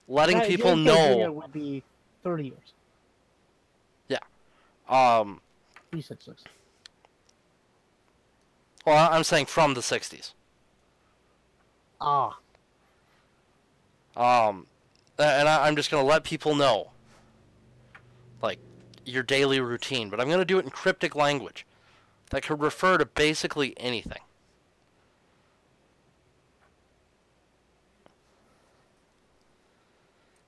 [0.09, 1.31] letting That- people know Jr.
[1.31, 1.83] would be
[2.23, 2.73] 30 years.
[4.07, 4.19] Yeah.
[4.87, 5.41] Um
[5.91, 6.43] He said six.
[8.85, 10.31] well I- i'm saying from the 60s
[11.99, 12.37] Ah,
[14.15, 14.67] um
[15.19, 16.91] and I, i'm just going to let people know
[18.41, 18.59] like
[19.05, 21.65] your daily routine but i'm going to do it in cryptic language
[22.29, 24.21] that could refer to basically anything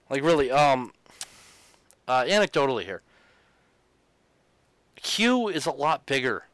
[0.10, 0.92] like really um
[2.08, 3.02] uh, anecdotally here
[4.96, 6.46] q is a lot bigger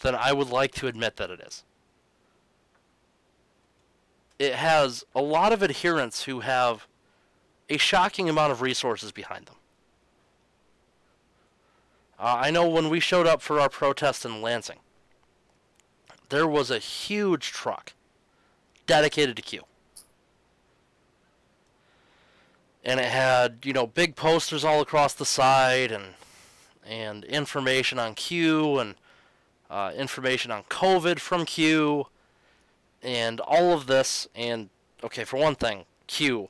[0.00, 1.64] than i would like to admit that it is
[4.42, 6.88] it has a lot of adherents who have
[7.68, 9.54] a shocking amount of resources behind them.
[12.22, 14.78] Uh, I know when we showed up for our protest in Lansing,
[16.28, 17.94] there was a huge truck
[18.86, 19.64] dedicated to Q.
[22.84, 26.14] And it had, you know, big posters all across the side and
[26.86, 28.94] and information on Q and
[29.68, 32.06] uh, information on COVID from Q
[33.02, 34.70] and all of this and
[35.02, 36.48] okay for one thing q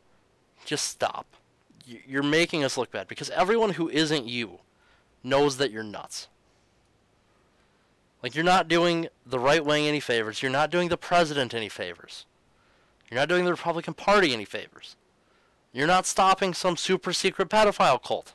[0.64, 1.26] just stop
[1.86, 4.58] you're making us look bad because everyone who isn't you
[5.22, 6.28] knows that you're nuts
[8.22, 11.68] like you're not doing the right wing any favors you're not doing the president any
[11.68, 12.26] favors
[13.10, 14.96] you're not doing the republican party any favors
[15.72, 18.34] you're not stopping some super secret pedophile cult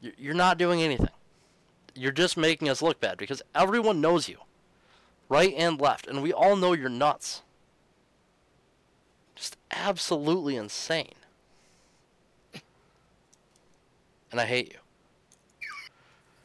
[0.00, 1.08] you're not doing anything
[1.94, 4.38] you're just making us look bad because everyone knows you
[5.28, 7.42] right and left, and we all know you're nuts.
[9.34, 11.14] Just absolutely insane.
[14.30, 14.78] And I hate you.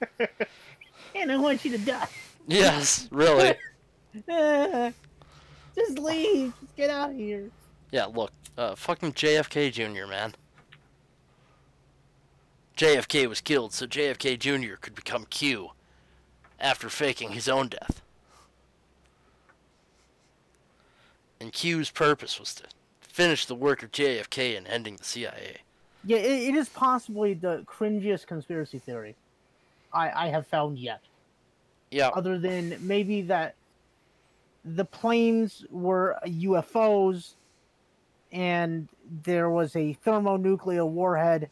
[1.16, 2.08] and I want you to die.
[2.48, 3.56] Yes, really.
[5.76, 6.54] Just leave.
[6.60, 7.50] Just get out of here.
[7.92, 10.34] Yeah, look, uh, fucking JFK Jr., man.
[12.78, 14.76] JFK was killed so JFK Jr.
[14.80, 15.72] could become Q
[16.60, 18.02] after faking his own death.
[21.42, 22.64] And Q's purpose was to
[23.02, 25.58] finish the work of JFK in ending the CIA.
[26.06, 29.16] Yeah, it, it is possibly the cringiest conspiracy theory
[29.94, 31.02] I, I have found yet.
[31.92, 33.56] Yeah, Other than maybe that
[34.64, 37.34] the planes were UFOs
[38.32, 38.88] and
[39.24, 41.50] there was a thermonuclear warhead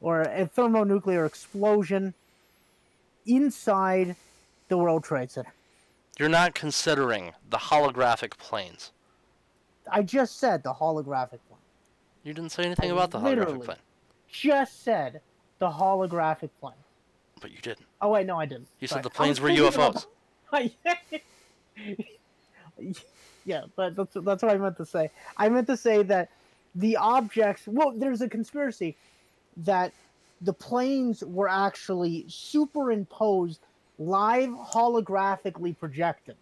[0.00, 2.14] or a thermonuclear explosion
[3.26, 4.16] inside
[4.68, 5.52] the World Trade Center.
[6.18, 8.90] you're not considering the holographic planes.
[9.90, 11.60] I just said the holographic one.
[12.24, 13.78] You didn't say anything about the holographic plane.
[14.30, 15.20] just said
[15.58, 16.74] the holographic plane.
[17.42, 17.86] But you didn't.
[18.00, 18.68] Oh wait, no, I didn't.
[18.78, 19.00] You Sorry.
[19.00, 20.06] said the planes were UFOs.
[23.44, 25.10] yeah, but that's that's what I meant to say.
[25.36, 26.30] I meant to say that
[26.74, 27.64] the objects.
[27.66, 28.96] Well, there's a conspiracy
[29.58, 29.92] that
[30.40, 33.60] the planes were actually superimposed,
[33.98, 36.36] live holographically projected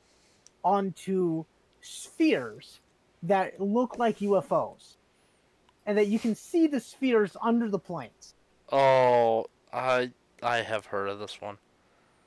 [0.62, 1.44] onto
[1.80, 2.80] spheres
[3.22, 4.96] that look like UFOs,
[5.86, 8.34] and that you can see the spheres under the planes.
[8.70, 10.10] Oh, I
[10.42, 11.58] I have heard of this one.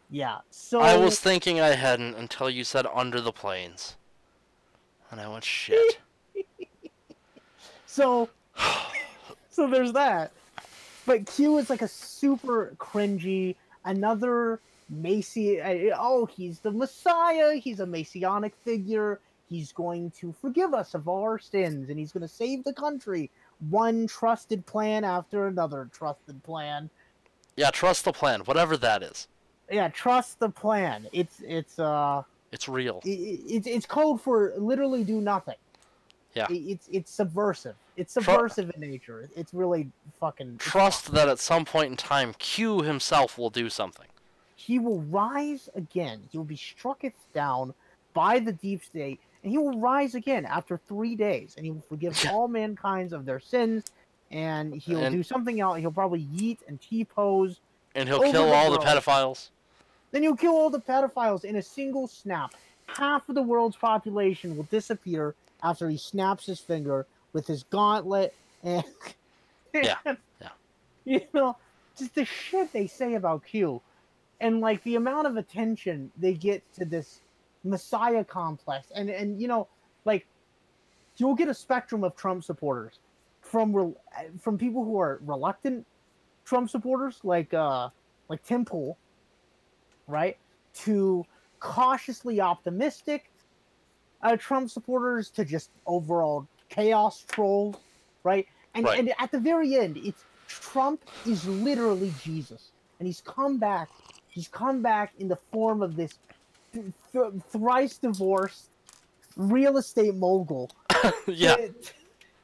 [0.09, 0.39] Yeah.
[0.49, 3.95] So I was thinking I hadn't until you said under the planes.
[5.11, 5.99] And I went shit.
[7.93, 8.27] So,
[9.51, 10.31] so there's that.
[11.05, 15.61] But Q is like a super cringy, another Macy.
[15.95, 17.53] Oh, he's the Messiah.
[17.53, 19.19] He's a messianic figure.
[19.47, 22.73] He's going to forgive us of all our sins, and he's going to save the
[22.73, 23.29] country.
[23.69, 26.89] One trusted plan after another trusted plan.
[27.55, 29.27] Yeah, trust the plan, whatever that is.
[29.71, 31.07] Yeah, trust the plan.
[31.13, 33.01] It's it's uh It's real.
[33.05, 35.55] it, it's it's code for literally do nothing.
[36.35, 36.47] Yeah.
[36.49, 37.75] It, it's it's subversive.
[37.95, 39.29] It's subversive in nature.
[39.35, 39.89] It's really
[40.19, 40.57] fucking.
[40.57, 44.07] Trust that at some point in time, Q himself will do something.
[44.55, 46.21] he will rise again.
[46.31, 47.73] He will be strucketh down
[48.13, 51.85] by the deep state, and he will rise again after three days, and he will
[51.87, 53.83] forgive all mankind of their sins,
[54.33, 55.77] and he'll And- do something else.
[55.79, 57.59] He'll probably yeet and T pose.
[57.95, 59.49] And he'll kill the all the pedophiles.
[60.11, 62.53] Then he'll kill all the pedophiles in a single snap.
[62.87, 68.33] Half of the world's population will disappear after he snaps his finger with his gauntlet
[68.63, 68.83] and
[69.73, 70.49] Yeah, yeah.
[71.05, 71.57] You know,
[71.97, 73.81] just the shit they say about Q,
[74.39, 77.21] and like the amount of attention they get to this
[77.63, 79.67] messiah complex, and and you know,
[80.05, 80.25] like
[81.17, 82.99] you'll get a spectrum of Trump supporters,
[83.53, 84.01] from rel-
[84.41, 85.85] from people who are reluctant
[86.43, 87.89] Trump supporters, like uh
[88.27, 88.97] like Tim Pool,
[90.07, 90.35] right,
[90.85, 91.23] to
[91.59, 93.29] cautiously optimistic
[94.23, 97.75] uh, Trump supporters to just overall chaos trolls,
[98.23, 98.47] right?
[98.73, 98.97] And Right.
[98.97, 103.87] and at the very end, it's Trump is literally Jesus, and he's come back.
[104.29, 106.17] He's come back in the form of this
[106.73, 108.71] th- th- thrice divorced
[109.35, 110.71] real estate mogul
[111.27, 111.73] yeah, to,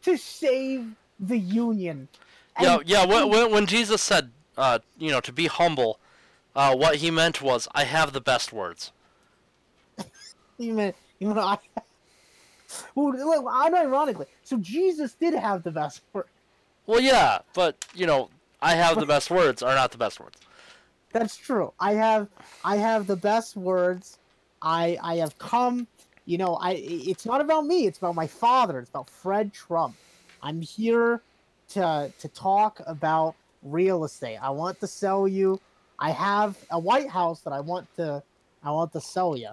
[0.03, 2.07] to save the union.
[2.59, 3.05] yeah, And- yeah.
[3.05, 5.99] When, when, when Jesus said, uh, you know, to be humble,
[6.55, 8.91] uh, what he meant was, I have the best words.
[10.57, 11.57] You mean, you know, I,
[12.95, 16.25] well, unironically, so Jesus did have the best word.
[16.85, 18.29] Well, yeah, but you know,
[18.61, 20.37] I have the best words are not the best words.
[21.13, 21.71] That's true.
[21.79, 22.27] I have,
[22.65, 24.19] I have the best words.
[24.61, 25.87] I, I have come.
[26.25, 26.71] You know, I.
[26.73, 27.87] It's not about me.
[27.87, 28.79] It's about my father.
[28.79, 29.95] It's about Fred Trump.
[30.41, 31.21] I'm here
[31.69, 34.37] to to talk about real estate.
[34.37, 35.59] I want to sell you.
[35.99, 38.23] I have a White House that I want to.
[38.63, 39.49] I want to sell you.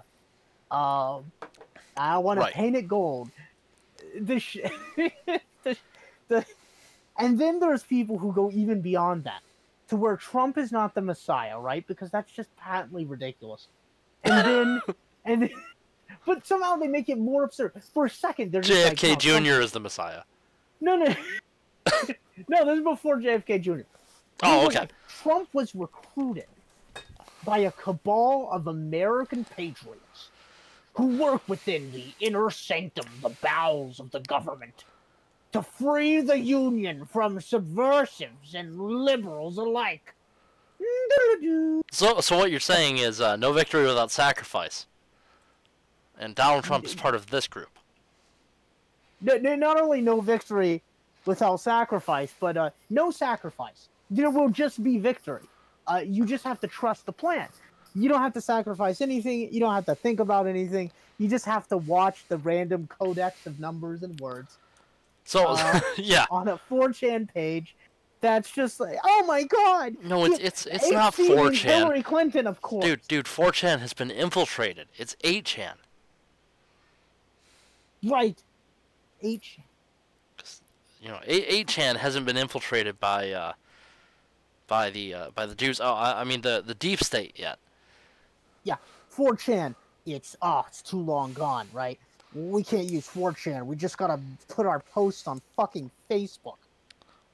[0.71, 1.31] Um,
[1.95, 2.51] I want Right.
[2.51, 3.29] to paint it gold.
[4.19, 4.57] The, sh-
[5.63, 5.77] the,
[6.27, 6.45] the,
[7.17, 9.41] and then there's people who go even beyond that
[9.89, 11.85] to where Trump is not the Messiah, right?
[11.87, 13.67] Because that's just patently ridiculous.
[14.23, 14.81] And then,
[15.25, 15.49] and then,
[16.25, 17.73] but somehow they make it more absurd.
[17.93, 19.61] For a second, they're just like, JFK no, Trump- Jr.
[19.61, 20.21] is the Messiah.
[20.81, 21.05] No, no,
[22.47, 22.65] no.
[22.65, 23.81] This is before JFK Jr.
[24.43, 24.87] Oh, okay.
[25.07, 26.45] Trump was recruited
[27.43, 30.29] by a cabal of American patriots
[30.93, 34.83] who work within the inner sanctum, the bowels of the government,
[35.53, 40.13] to free the Union from subversives and liberals alike.
[41.91, 44.87] So, so what you're saying is uh, no victory without sacrifice.
[46.19, 47.76] And Donald Trump is part of this group.
[49.21, 50.81] Not only no victory
[51.25, 53.89] without sacrifice, but uh, no sacrifice.
[54.09, 55.43] There will just be victory.
[55.87, 57.47] Uh, you just have to trust the plan.
[57.95, 59.51] You don't have to sacrifice anything.
[59.51, 60.91] You don't have to think about anything.
[61.17, 64.57] You just have to watch the random codex of numbers and words
[65.25, 66.25] So, Uh, yeah.
[66.29, 67.75] on a 4chan page.
[68.19, 69.95] That's just like, oh my god!
[70.03, 71.55] No, it's it's it's not 4chan.
[71.55, 72.83] Hillary Clinton, of course.
[72.83, 74.87] Dude, dude, 4chan has been infiltrated.
[74.97, 75.75] It's 8chan.
[78.03, 78.41] Right.
[79.21, 79.59] H.
[81.01, 83.53] You know, 8, 8chan hasn't been infiltrated by uh
[84.67, 85.79] by the uh, by the Jews.
[85.79, 87.59] Oh, I, I mean the the deep state yet.
[88.63, 88.75] Yeah,
[89.15, 91.97] 4chan, it's oh, it's too long gone, right?
[92.35, 93.65] We can't use 4chan.
[93.65, 96.57] We just gotta put our posts on fucking Facebook.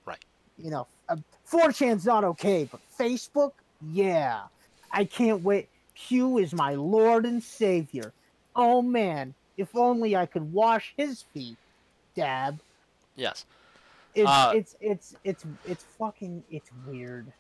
[0.06, 0.24] Right.
[0.58, 1.18] You know, uh,
[1.50, 3.54] 4chan's not okay, but Facebook,
[3.92, 4.44] yeah.
[4.92, 5.68] I can't wait.
[5.96, 8.14] Q is my lord and savior.
[8.56, 11.58] Oh man, if only I could wash his feet.
[12.16, 12.60] Dab.
[13.16, 13.46] Yes.
[14.16, 17.32] It's Uh, it's it's it's it's fucking it's weird.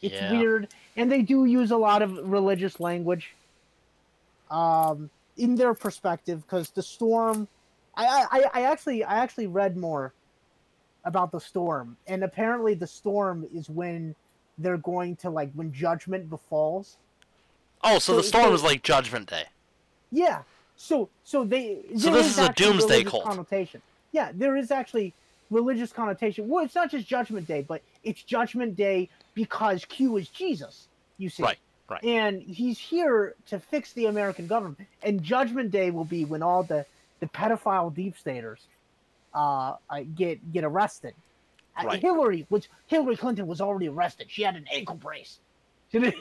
[0.00, 0.32] It's Yeah.
[0.32, 3.34] weird, and they do use a lot of religious language.
[4.50, 7.48] Um, in their perspective, because the storm,
[7.96, 10.12] I, I I actually I actually read more
[11.04, 14.14] about the storm, and apparently the storm is when
[14.58, 16.98] they're going to like when judgment befalls.
[17.82, 19.44] Oh, so, the storm so- is like Judgment Day.
[20.12, 20.42] Yeah.
[20.76, 23.24] So so they So this is a doomsday cult.
[23.24, 23.82] connotation.
[24.14, 25.12] Yeah, there is actually
[25.50, 26.48] religious connotation.
[26.48, 30.86] Well, it's not just Judgment Day, but it's Judgment Day because Q is Jesus.
[31.18, 31.58] You see, Right,
[31.90, 32.04] right.
[32.04, 34.86] And he's here to fix the American government.
[35.02, 36.86] And Judgment Day will be when all the
[37.18, 38.60] the pedophile deep staters
[39.34, 41.14] uh, uh, get get arrested.
[41.76, 42.00] Uh, Right.
[42.00, 44.28] Hillary, which Hillary Clinton was already arrested.
[44.30, 45.40] She had an ankle brace.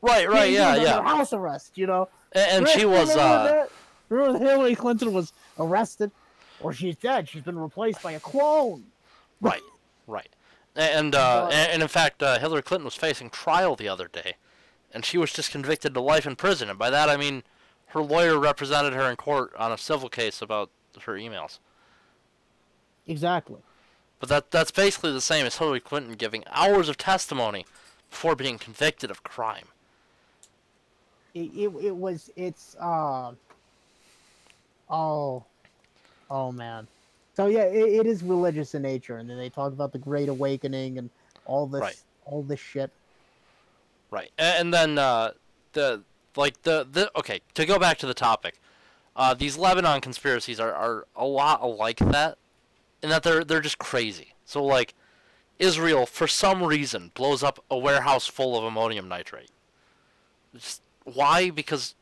[0.00, 1.02] Right, right, yeah, yeah.
[1.02, 2.08] House arrest, you know.
[2.30, 3.70] And, and she was Remember uh that?
[4.08, 6.12] Remember Hillary Clinton was arrested,
[6.60, 7.28] or she's dead.
[7.28, 8.84] She's been replaced by a clone.
[9.40, 9.62] right,
[10.06, 10.28] right.
[10.76, 14.34] And uh and in fact, uh, Hillary Clinton was facing trial the other day,
[14.92, 16.70] and she was just convicted to life in prison.
[16.70, 17.42] And by that I mean
[17.86, 20.70] her lawyer represented her in court on a civil case about
[21.02, 21.58] her emails.
[23.06, 23.58] Exactly.
[24.20, 27.64] But that that's basically the same as Hillary Clinton giving hours of testimony
[28.10, 29.66] before being convicted of crime.
[31.34, 32.30] It, it, it was.
[32.36, 32.74] It's.
[32.76, 33.32] Uh,
[34.90, 35.44] oh.
[36.30, 36.86] Oh man.
[37.34, 40.28] So yeah, it, it is religious in nature, and then they talk about the Great
[40.28, 41.08] Awakening and
[41.46, 42.02] all this, Right.
[42.26, 42.90] all this shit.
[44.10, 45.32] Right, and then uh,
[45.72, 46.02] the
[46.36, 48.58] like the the okay to go back to the topic,
[49.16, 52.38] uh, these Lebanon conspiracies are, are a lot like that,
[53.02, 54.34] in that they're they're just crazy.
[54.44, 54.94] So like,
[55.58, 59.50] Israel for some reason blows up a warehouse full of ammonium nitrate.
[60.54, 61.50] Just, why?
[61.50, 61.94] Because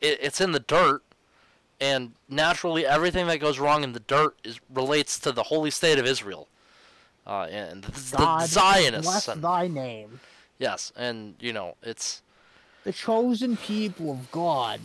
[0.00, 1.02] it, it's in the dirt,
[1.84, 5.98] and naturally everything that goes wrong in the dirt is relates to the holy state
[5.98, 6.48] of Israel,
[7.26, 9.10] uh, and the, the Zionists.
[9.10, 10.20] bless and- thy name.
[10.58, 12.22] Yes, and you know it's
[12.84, 14.80] The chosen people of God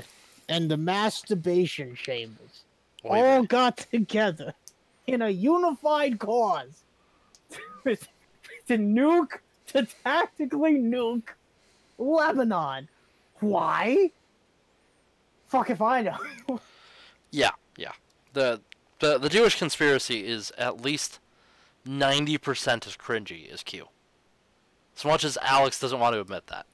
[0.49, 2.63] and the masturbation chambers.
[3.03, 4.53] Wait all got together
[5.07, 6.83] in a unified cause
[7.85, 7.97] to
[8.77, 11.29] nuke, to tactically nuke
[11.97, 12.89] Lebanon.
[13.39, 14.11] Why?
[15.47, 16.17] Fuck if I know.
[17.31, 17.91] yeah, yeah.
[18.33, 18.61] The
[18.99, 21.19] the the Jewish conspiracy is at least
[21.85, 23.87] ninety percent as cringy as Q.
[24.97, 26.65] As much as Alex doesn't want to admit that,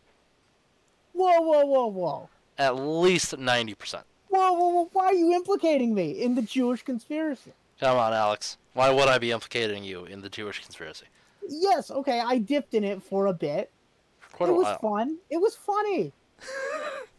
[1.13, 2.29] whoa, whoa, whoa, whoa.
[2.57, 4.05] at least ninety percent.
[4.29, 7.53] Whoa, whoa, whoa, why are you implicating me in the Jewish conspiracy?
[7.79, 8.57] Come on, Alex.
[8.73, 11.05] Why would I be implicating you in the Jewish conspiracy?
[11.47, 13.71] Yes, okay, I dipped in it for a bit.
[14.19, 14.79] For quite it a was while.
[14.79, 15.17] fun.
[15.29, 16.11] It was funny.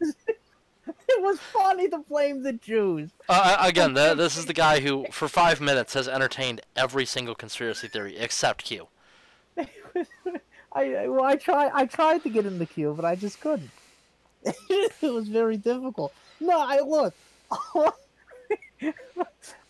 [1.09, 3.11] it was funny to blame the Jews.
[3.28, 7.34] Uh, again, the, this is the guy who, for five minutes, has entertained every single
[7.34, 8.89] conspiracy theory except Q.
[10.72, 11.70] I well, I tried.
[11.72, 13.70] I tried to get in the queue, but I just couldn't.
[14.45, 16.12] it was very difficult.
[16.39, 17.14] No, I look.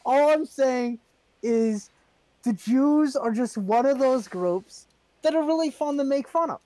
[0.04, 0.98] All I'm saying
[1.42, 1.90] is
[2.42, 4.86] the Jews are just one of those groups
[5.22, 6.60] that are really fun to make fun of,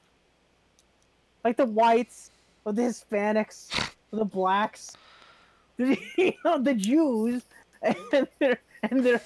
[1.45, 2.31] like the whites
[2.65, 3.69] or the Hispanics
[4.13, 4.97] the blacks.
[5.79, 7.43] you know, the Jews
[7.83, 7.97] and
[8.39, 9.21] their and their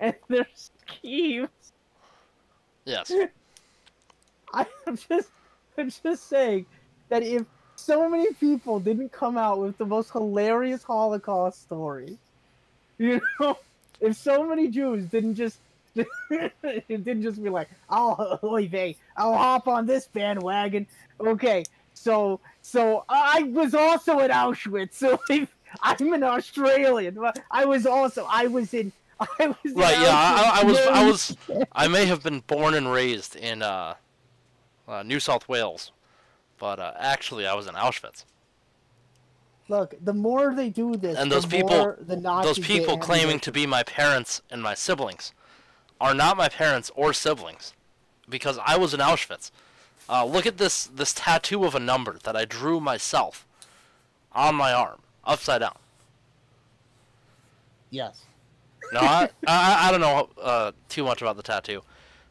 [0.00, 1.48] and their schemes.
[2.84, 3.12] Yes.
[4.54, 5.28] I'm just,
[5.76, 6.66] I'm just saying
[7.08, 7.44] that if
[7.74, 12.16] so many people didn't come out with the most hilarious Holocaust story,
[12.98, 13.58] you know,
[14.00, 15.58] if so many Jews didn't just,
[15.94, 20.86] it didn't just be like, oh, oy vey, I'll hop on this bandwagon.
[21.20, 21.64] Okay,
[21.96, 24.94] so, so I was also at Auschwitz.
[24.98, 27.18] So if I'm an Australian,
[27.50, 28.92] I was also, I was in.
[29.20, 31.36] I was Right, yeah, I, I was, I was,
[31.72, 33.94] I may have been born and raised in uh,
[34.86, 35.90] uh, New South Wales,
[36.58, 38.24] but uh, actually I was in Auschwitz.
[39.68, 42.98] Look, the more they do this, And the those people- more the Nazis Those people
[42.98, 45.32] claiming to be my parents and my siblings
[46.00, 47.72] are not my parents or siblings,
[48.28, 49.50] because I was in Auschwitz.
[50.08, 53.46] Uh, look at this this tattoo of a number that I drew myself
[54.32, 55.76] on my arm, upside down.
[57.90, 58.22] Yes.
[58.92, 61.82] No, I, I, I don't know uh, too much about the tattoo.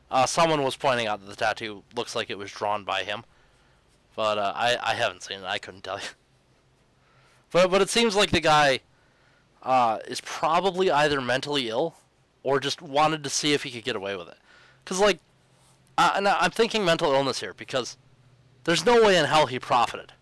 [0.10, 3.26] Uh, someone was pointing out that the tattoo looks like it was drawn by him,
[4.16, 5.46] but uh, I, I haven't seen it.
[5.46, 6.06] I couldn't tell you.
[7.52, 8.82] But but it seems like the guy
[9.64, 11.96] uh, is probably either mentally ill
[12.44, 14.38] or just wanted to see if he could get away with it.
[14.84, 15.20] Cause like,
[15.98, 17.98] uh, I'm thinking mental illness here because
[18.64, 20.14] there's no way in hell he profited.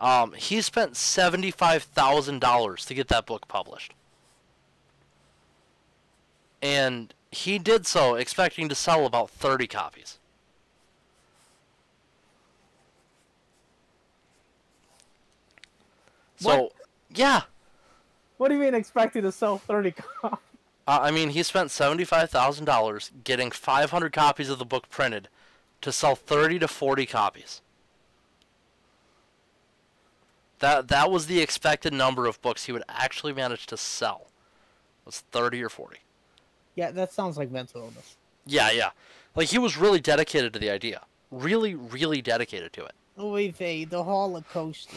[0.00, 3.94] Um, he spent seventy-five thousand dollars to get that book published.
[6.60, 10.18] and he did so expecting to sell about 30 copies.
[16.36, 16.72] So,
[17.10, 17.42] yeah,
[18.36, 20.38] What do you mean expecting to sell 30 copies?
[20.86, 25.28] Uh, I mean, he spent $75,000 getting 500 copies of the book printed
[25.80, 27.60] to sell 30 to 40 copies.
[30.58, 34.28] That that was the expected number of books he would actually manage to sell.
[35.04, 35.98] Was 30 or 40.
[36.76, 38.16] Yeah, that sounds like mental illness.
[38.46, 38.90] Yeah, yeah.
[39.34, 41.02] Like he was really dedicated to the idea.
[41.32, 42.92] Really, really dedicated to it.
[43.18, 44.90] Oy the Holocaust.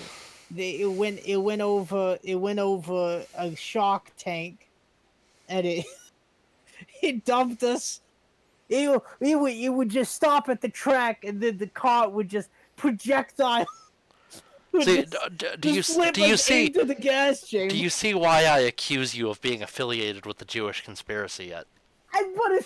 [0.51, 4.64] They, it went it went over it went over a shark tank
[5.49, 5.85] and it
[7.01, 8.01] it dumped us.
[8.69, 12.09] It, would- it would it would just stop at the track and then the car
[12.09, 13.65] would just projectile.
[14.83, 17.69] See, just- do you just do you see the gas chamber?
[17.73, 21.65] do you see why I accuse you of being affiliated with the Jewish conspiracy yet?
[22.13, 22.65] I, but it,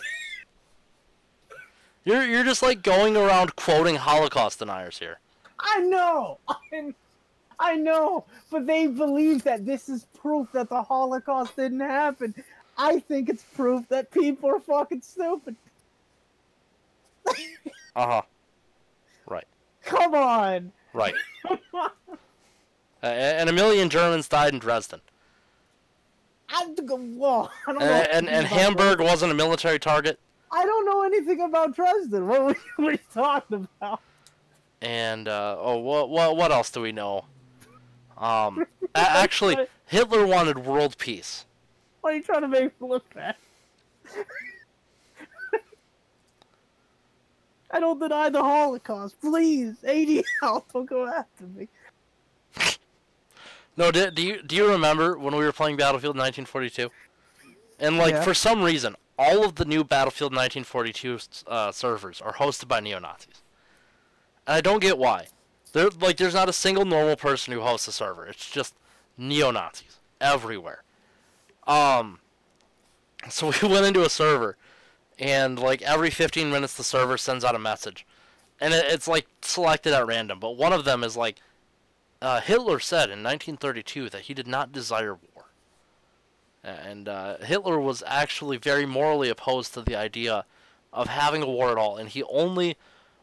[2.05, 5.19] You're you're just like going around quoting Holocaust deniers here.
[5.59, 6.93] I know, I,
[7.59, 12.33] I know, but they believe that this is proof that the Holocaust didn't happen.
[12.81, 15.55] I think it's proof that people are fucking stupid.
[17.27, 18.21] Uh huh.
[19.27, 19.45] Right.
[19.83, 20.71] Come on.
[20.93, 21.13] Right.
[23.01, 24.99] Uh, and a million Germans died in Dresden.
[26.49, 27.85] I, whoa, I don't know.
[27.85, 30.19] And, and, and Hamburg wasn't a military target.
[30.51, 32.27] I don't know anything about Dresden.
[32.27, 34.01] What, were- what are you talking about?
[34.81, 37.23] And uh, oh, what what what else do we know?
[38.17, 38.65] Um,
[38.95, 39.55] actually,
[39.85, 41.45] Hitler wanted world peace.
[42.01, 43.35] Why are you trying to make me look bad?
[47.71, 49.21] I don't deny the Holocaust.
[49.21, 51.67] Please, ADL, don't go after me.
[53.77, 56.89] No, do, do you do you remember when we were playing Battlefield 1942?
[57.79, 58.23] And like Yeah.
[58.23, 62.99] for some reason, all of the new Battlefield 1942 uh, servers are hosted by neo
[62.99, 63.41] Nazis,
[64.47, 65.27] and I don't get why.
[65.71, 68.25] There like there's not a single normal person who hosts a server.
[68.25, 68.73] It's just
[69.17, 70.83] neo Nazis everywhere.
[71.69, 72.19] Um.
[73.29, 74.57] So we went into a server,
[75.17, 78.05] and like every 15 minutes the server sends out a message,
[78.59, 80.39] and it, it's like selected at random.
[80.39, 81.37] But one of them is like
[82.21, 85.45] uh, Hitler said in 1932 that he did not desire war.
[86.63, 90.45] And uh, Hitler was actually very morally opposed to the idea
[90.91, 92.75] of having a war at all, and he only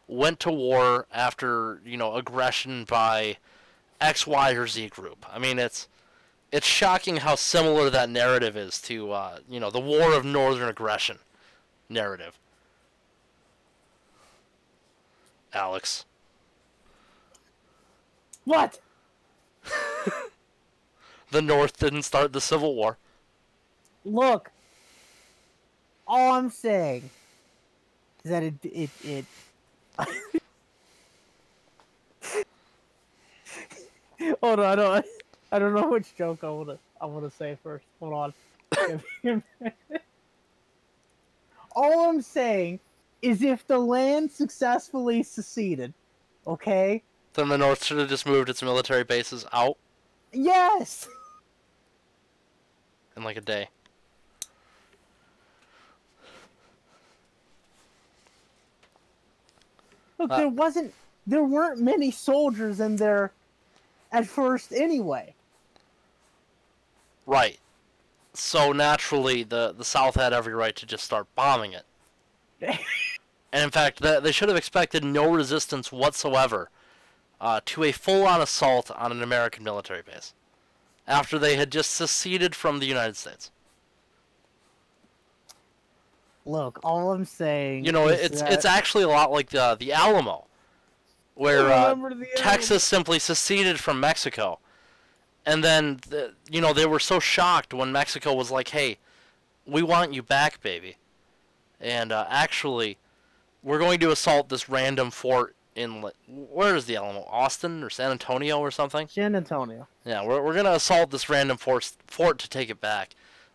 [0.07, 3.37] went to war after you know aggression by
[3.99, 5.25] X, Y, or Z group.
[5.31, 5.87] I mean, it's
[6.51, 10.69] it's shocking how similar that narrative is to uh, you know the War of Northern
[10.69, 11.19] Aggression
[11.89, 12.39] narrative.
[15.53, 16.05] Alex.
[18.43, 18.79] What?
[21.29, 22.97] The North didn't start the Civil War.
[24.05, 24.49] Look,
[26.07, 27.09] all I'm saying
[28.23, 29.25] is that it it it.
[34.41, 35.05] Hold on, I don't,
[35.51, 37.85] I don't know which joke I wanna I wanna say first.
[37.99, 38.33] Hold on.
[38.87, 39.75] Give me a minute.
[41.75, 42.79] all I'm saying
[43.21, 45.93] is if the land successfully seceded,
[46.45, 47.01] okay?
[47.33, 49.77] Then the North should have just moved its military bases out
[50.33, 51.07] Yes.
[53.15, 53.69] in like a day.
[60.17, 60.93] Look, Uh, there wasn't,
[61.25, 63.31] there weren't many soldiers in there
[64.11, 65.33] at first anyway.
[67.27, 67.59] Right.
[68.33, 71.83] So naturally, the the South had every right to just start bombing it.
[73.51, 76.69] and in fact, th- they should have expected no resistance whatsoever
[77.39, 80.33] uh, to a full-on assault on an American military base
[81.07, 83.51] after they had just seceded from the United States.
[86.45, 89.91] Look, all I'm saying, You know, it's that- it's actually a lot like the the
[89.91, 90.45] Alamo,
[91.35, 94.59] where uh, the Texas simply seceded from Mexico.
[95.47, 98.97] And then, the, you know, they were so shocked when Mexico was like, hey,
[99.65, 100.97] we want you back, baby.
[101.79, 102.97] And uh, actually,
[103.63, 107.25] we're going to assault this random fort in, where is the Alamo?
[107.31, 109.07] Austin or San Antonio or something?
[109.07, 109.87] San Antonio.
[110.03, 113.11] Yeah, we're, we're going to assault this random fort, fort to take it back.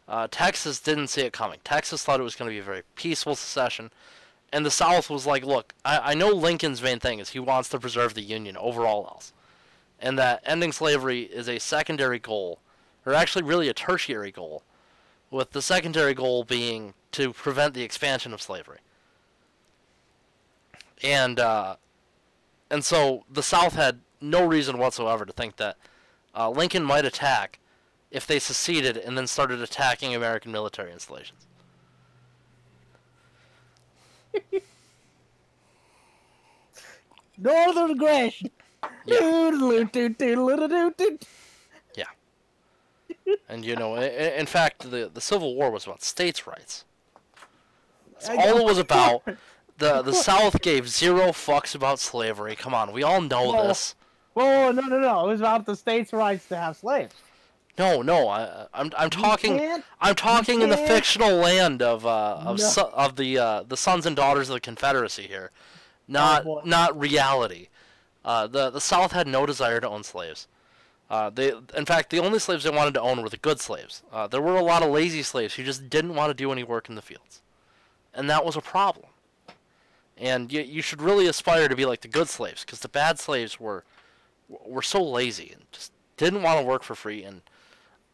[0.09, 1.59] Uh, Texas didn't see it coming.
[1.63, 3.91] Texas thought it was going to be a very peaceful secession.
[4.51, 7.69] And the South was like, look, I, I know Lincoln's main thing is he wants
[7.69, 9.35] to preserve the Union over all else.
[10.03, 12.59] And that ending slavery is a secondary goal,
[13.07, 14.65] or actually really a tertiary goal,
[15.31, 18.81] with the secondary goal being to prevent the expansion of slavery.
[21.05, 21.77] And, uh,
[22.69, 25.77] and so the South had no reason whatsoever to think that
[26.37, 27.61] uh, Lincoln might attack
[28.11, 31.47] if they seceded and then started attacking American military installations.
[37.39, 38.51] Northern aggression.
[41.97, 42.05] Yeah.
[43.49, 46.85] And you know, in fact, the the Civil War was about states' rights.
[48.15, 49.23] That's all it was about.
[49.79, 52.55] The the South gave zero fucks about slavery.
[52.55, 53.97] Come on, we all know Well, this.
[54.35, 55.25] Whoa, no, no, no!
[55.25, 57.15] It was about the states' rights to have slaves.
[57.79, 62.59] No, no, I, I'm I'm talking I'm talking in the fictional land of uh of
[62.59, 62.65] No.
[62.65, 65.51] so, of the uh, the sons and daughters of the Confederacy here,
[66.07, 66.61] not boy.
[66.65, 67.69] not reality.
[68.25, 70.47] Uh, the the South had no desire to own slaves.
[71.11, 74.03] Uh, they, in fact, the only slaves they wanted to own were the good slaves.
[74.11, 76.63] Uh, there were a lot of lazy slaves who just didn't want to do any
[76.63, 77.43] work in the fields,
[78.15, 79.07] and that was a problem.
[80.17, 83.19] And you, you should really aspire to be like the good slaves, because the bad
[83.19, 83.85] slaves were
[84.49, 87.25] were so lazy and just didn't want to work for free.
[87.25, 87.43] And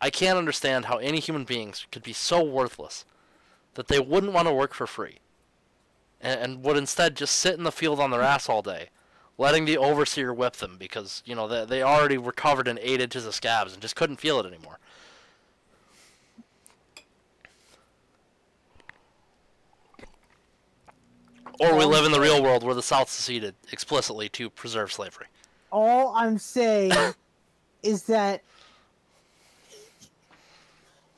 [0.01, 3.05] I can't understand how any human beings could be so worthless
[3.75, 5.19] that they wouldn't want to work for free,
[6.21, 8.89] and, and would instead just sit in the field on their ass all day
[9.39, 13.01] letting the overseer whip them because you know they, they already were covered in eight
[13.01, 14.79] inches of scabs and just couldn't feel it anymore.
[21.61, 25.27] Or we live in the real world where the South seceded explicitly to preserve slavery.
[25.73, 26.93] All I'm saying
[27.83, 28.43] is that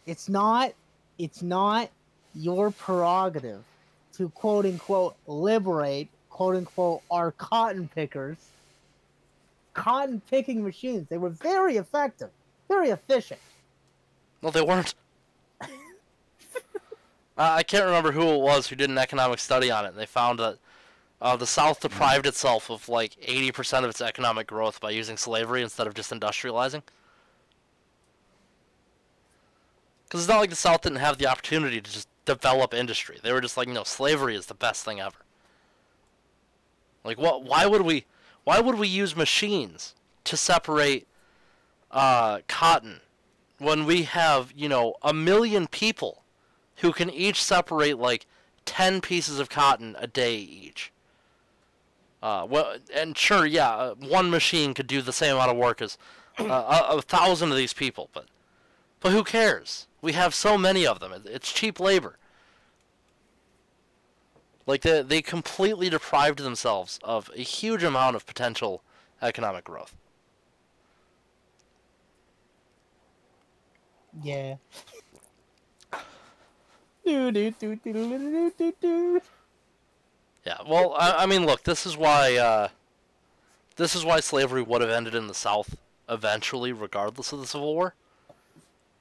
[0.07, 0.73] it's not
[1.19, 1.91] it's not
[2.35, 3.65] your prerogative
[4.15, 8.39] to quote unquote liberate quote unquote are cotton pickers.
[9.75, 11.07] Cotton picking machines.
[11.09, 12.31] They were very effective,
[12.69, 13.41] very efficient.
[14.43, 14.95] No, they weren't.
[15.61, 15.67] uh,
[17.37, 20.39] I can't remember who it was who did an economic study on it, they found
[20.39, 20.59] that
[21.21, 25.63] uh, the South deprived itself of like 80% of its economic growth by using slavery
[25.63, 26.83] instead of just industrializing.
[30.05, 33.19] Because it's not like the South didn't have the opportunity to just develop industry.
[33.23, 35.19] They were just like, you know, slavery is the best thing ever.
[37.05, 37.43] Like, what?
[37.45, 38.05] Why would we?
[38.45, 39.95] Why would we use machines
[40.25, 41.07] to separate
[41.91, 43.01] uh, cotton
[43.59, 46.23] when we have, you know, a million people
[46.77, 48.27] who can each separate like
[48.65, 50.93] 10 pieces of cotton a day each.
[52.23, 55.81] Uh, well, and sure, yeah, uh, one machine could do the same amount of work
[55.81, 55.97] as
[56.39, 56.45] uh,
[56.91, 58.27] a, a thousand of these people, but
[59.01, 59.87] but who cares?
[60.03, 61.13] We have so many of them.
[61.25, 62.19] It's cheap labor.
[64.71, 68.85] Like they they completely deprived themselves of a huge amount of potential
[69.21, 69.97] economic growth.
[74.23, 74.59] Yeah.
[77.05, 79.21] Do, do, do, do, do, do, do.
[80.47, 82.69] Yeah, well, I, I mean, look, this is why uh,
[83.75, 85.77] this is why slavery would have ended in the South
[86.09, 87.95] eventually, regardless of the Civil War,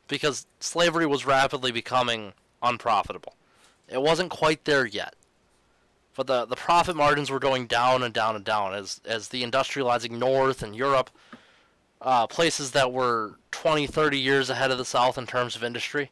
[0.08, 3.36] because slavery was rapidly becoming unprofitable.
[3.88, 5.14] It wasn't quite there yet,
[6.16, 9.44] but the the profit margins were going down and down and down as as the
[9.44, 11.10] industrializing North and Europe,
[12.02, 16.12] uh, places that were 20, 30 years ahead of the South in terms of industry,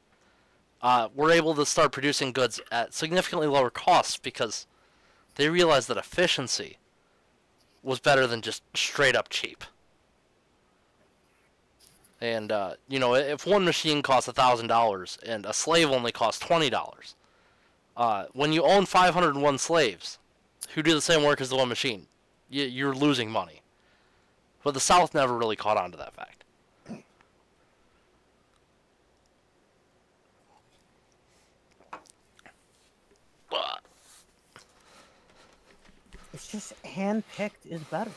[0.82, 4.68] uh, were able to start producing goods at significantly lower costs because
[5.36, 6.78] they realized that efficiency
[7.84, 9.64] was better than just straight up cheap.
[12.20, 16.44] And uh, you know, if one machine costs thousand dollars and a slave only costs
[16.44, 17.16] twenty dollars,
[17.98, 20.20] uh, when you own five hundred and one slaves
[20.74, 22.08] who do the same work as the one machine,
[22.50, 23.62] you, you're losing money.
[24.64, 26.44] But the South never really caught on to that fact.
[36.34, 38.12] It's just hand-picked is better.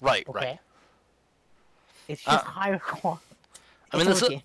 [0.00, 0.38] right, Okay.
[0.38, 0.58] right.
[2.08, 3.22] It's Uh, just higher quality.
[3.92, 4.40] I mean, this is.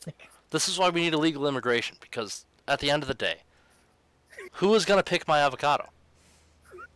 [0.50, 3.42] This is why we need illegal immigration because at the end of the day,
[4.54, 5.90] who is gonna pick my avocado?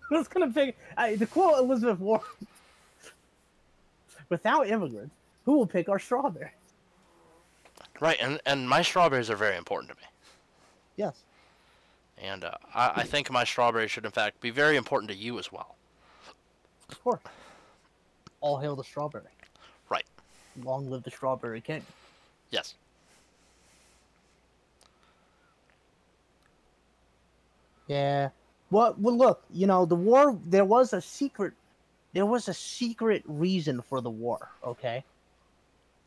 [0.10, 0.78] Who's gonna pick?
[0.98, 2.24] I, to quote Elizabeth Warren,
[4.30, 5.14] "Without immigrants,
[5.46, 6.52] who will pick our strawberries?"
[8.00, 10.08] Right, and and my strawberries are very important to me,
[10.98, 11.16] Yes.
[12.18, 15.38] and uh, I, I think my strawberries should in fact be very important to you
[15.40, 15.76] as well.
[16.90, 17.22] Of course.
[18.42, 19.24] All hail the strawberry.
[19.90, 20.06] Right.
[20.64, 21.86] Long live the strawberry king.
[22.50, 22.74] Yes.
[27.92, 28.30] Yeah.
[28.70, 30.40] Well, well, look, you know, the war.
[30.46, 31.52] There was a secret.
[32.14, 34.48] There was a secret reason for the war.
[34.64, 35.04] Okay.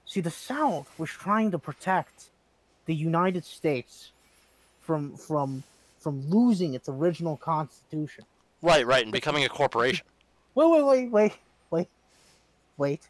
[0.06, 2.30] See, the South was trying to protect
[2.86, 4.12] the United States
[4.80, 5.62] from from
[6.00, 8.24] from losing its original constitution.
[8.62, 10.06] Right, right, and becoming a corporation.
[10.54, 11.32] Wait, wait, wait, wait,
[11.70, 11.88] wait,
[12.76, 13.08] wait.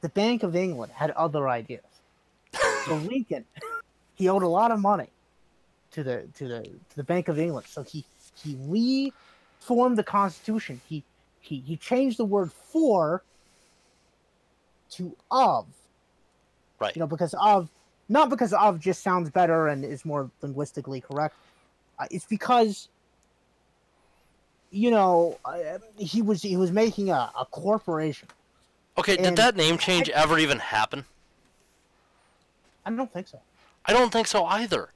[0.00, 1.84] The Bank of England had other ideas.
[2.86, 3.44] So Lincoln,
[4.14, 5.10] he owed a lot of money
[5.92, 7.66] to the to the to the Bank of England.
[7.68, 8.04] So he
[8.42, 9.12] he re
[9.58, 10.80] formed the Constitution.
[10.88, 11.04] He
[11.40, 13.22] he he changed the word for
[14.92, 15.66] to of.
[16.78, 16.94] Right.
[16.96, 17.68] You know, because of
[18.08, 21.34] not because of just sounds better and is more linguistically correct.
[21.98, 22.88] Uh, it's because
[24.70, 28.28] you know uh, he was he was making a, a corporation.
[28.98, 31.04] Okay, did that name change ever even happen?
[32.84, 33.40] I don't think so.
[33.86, 34.90] I don't think so either.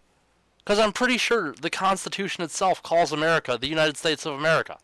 [0.65, 4.79] Because I'm pretty sure the Constitution itself calls America the United States of America.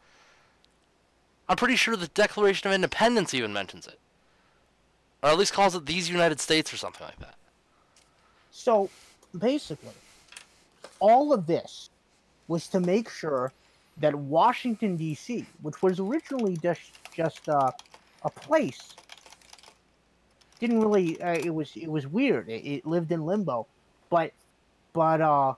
[1.48, 3.98] I'm pretty sure the Declaration of Independence even mentions it.
[5.22, 7.34] Or at least calls it these United States or something like that.
[8.50, 8.90] So
[9.38, 9.94] basically,
[10.98, 11.88] all of this
[12.48, 13.52] was to make sure
[13.98, 16.80] that Washington D.C., which was originally just
[17.14, 17.70] just uh,
[18.22, 18.94] a place,
[20.58, 21.20] didn't really.
[21.22, 22.48] Uh, it was it was weird.
[22.48, 23.66] It, it lived in limbo,
[24.08, 24.32] but
[24.92, 25.54] but uh,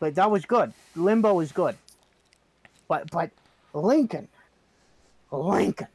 [0.00, 0.72] but that was good.
[0.94, 1.76] Limbo was good.
[2.88, 3.30] But but
[3.72, 4.28] Lincoln,
[5.30, 5.88] Lincoln,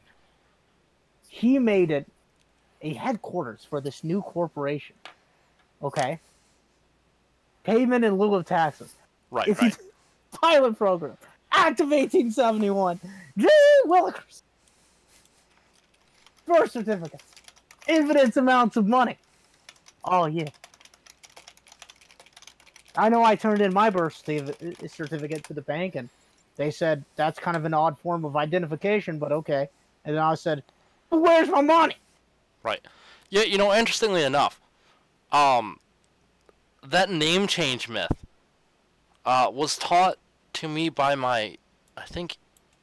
[1.28, 2.06] he made it
[2.82, 4.96] a headquarters for this new corporation.
[5.82, 6.18] Okay.
[7.64, 8.94] Payment in lieu of taxes.
[9.30, 9.76] Right, If right.
[9.76, 9.84] you
[10.40, 11.16] pilot program,
[11.52, 13.00] Act of 1871,
[13.38, 13.48] G.
[13.86, 14.42] Willikers,
[16.46, 17.24] birth certificates,
[17.86, 19.16] infinite amounts of money.
[20.04, 20.48] Oh yeah.
[22.96, 26.08] I know I turned in my birth certificate to the bank, and
[26.56, 29.68] they said that's kind of an odd form of identification, but okay.
[30.04, 30.62] And then I said,
[31.10, 31.96] "But where's my money?"
[32.62, 32.86] Right.
[33.30, 34.60] Yeah, you know, interestingly enough,
[35.30, 35.78] um,
[36.86, 38.12] that name change myth
[39.24, 40.18] uh, was taught
[40.54, 41.56] to me by my,
[41.96, 42.36] I think,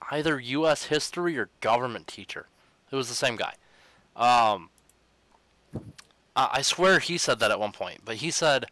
[0.09, 0.85] either U.S.
[0.85, 2.47] history or government teacher.
[2.91, 3.53] It was the same guy.
[4.15, 4.69] Um,
[6.35, 8.65] I swear he said that at one point, but he said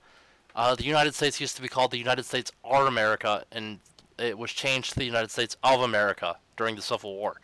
[0.57, 3.79] uh, the United States used to be called the United States are America, and
[4.17, 7.39] it was changed to the United States of America during the Civil War.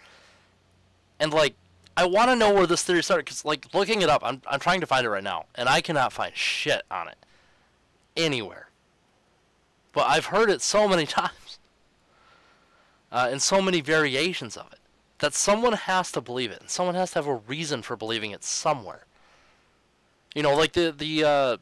[1.20, 1.54] And like,
[1.96, 4.60] I want to know where this theory started because, like, looking it up, I'm I'm
[4.60, 7.18] trying to find it right now, and I cannot find shit on it
[8.18, 8.70] anywhere.
[9.94, 11.60] But I've heard it so many times,
[13.12, 14.80] uh, and so many variations of it,
[15.20, 18.32] that someone has to believe it, and someone has to have a reason for believing
[18.32, 19.06] it somewhere.
[20.34, 21.58] You know, like the the uh,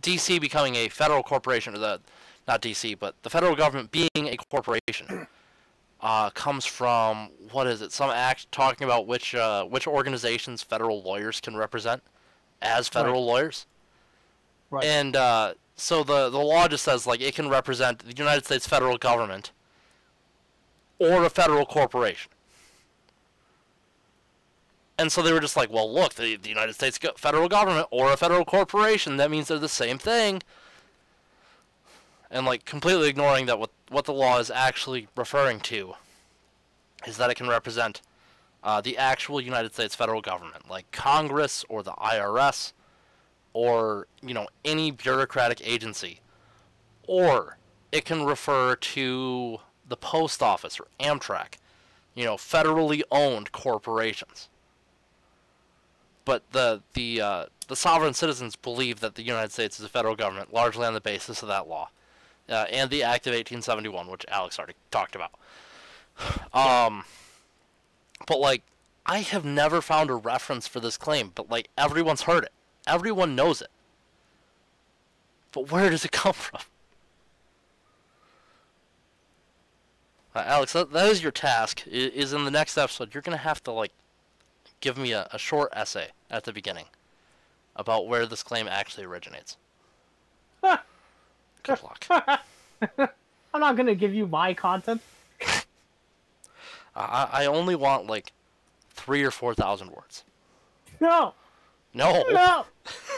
[0.00, 2.00] DC becoming a federal corporation, or the
[2.46, 5.26] not DC, but the federal government being a corporation
[6.00, 7.92] uh, comes from what is it?
[7.92, 12.02] Some act talking about which uh, which organizations federal lawyers can represent
[12.62, 13.66] as federal lawyers,
[14.70, 14.84] Right.
[14.84, 18.66] and uh, so the the law just says like it can represent the United States
[18.66, 19.52] federal government
[20.98, 22.30] or a federal corporation.
[24.98, 28.12] And so they were just like, well, look, the, the United States federal government or
[28.12, 30.42] a federal corporation, that means they're the same thing.
[32.30, 35.94] And like completely ignoring that what what the law is actually referring to
[37.06, 38.02] is that it can represent
[38.62, 42.72] uh, the actual United States federal government, like Congress or the IRS,
[43.54, 46.20] or you know any bureaucratic agency,
[47.06, 47.56] or
[47.92, 51.54] it can refer to the post office or Amtrak,
[52.14, 54.48] you know, federally owned corporations.
[56.28, 60.14] But the the uh, the sovereign citizens believe that the United States is a federal
[60.14, 61.88] government largely on the basis of that law,
[62.50, 65.30] uh, and the Act of 1871, which Alex already talked about.
[66.52, 67.04] Um,
[68.26, 68.62] but like,
[69.06, 72.52] I have never found a reference for this claim, but like everyone's heard it,
[72.86, 73.70] everyone knows it.
[75.50, 76.60] But where does it come from?
[80.34, 81.84] Uh, Alex, that, that is your task.
[81.86, 83.92] Is in the next episode, you're gonna have to like
[84.80, 86.86] give me a, a short essay at the beginning
[87.76, 89.56] about where this claim actually originates.
[90.62, 92.06] Good luck.
[93.54, 95.00] I'm not gonna give you my content.
[96.94, 98.32] I, I only want like
[98.90, 100.24] three or four thousand words.
[101.00, 101.34] No,
[101.94, 102.24] No.
[102.30, 102.64] no,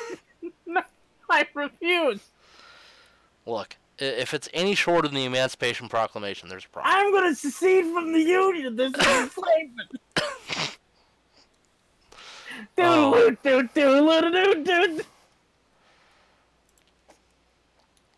[0.67, 0.83] no.
[1.31, 2.21] I refuse.
[3.47, 6.93] Look, if it's any shorter than the Emancipation Proclamation, there's a problem.
[6.95, 8.77] I'm gonna secede from the Union.
[8.77, 9.91] This is enslavement.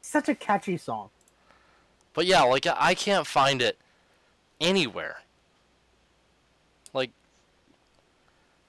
[0.02, 1.08] Such a catchy song.
[2.14, 3.78] But yeah, like I can't find it
[4.60, 5.16] anywhere.
[6.92, 7.10] Like,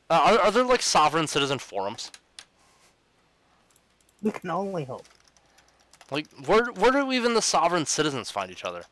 [0.09, 2.11] uh, are are there like sovereign citizen forums?
[4.21, 5.05] We can only hope.
[6.09, 8.83] Like, where where do even the sovereign citizens find each other?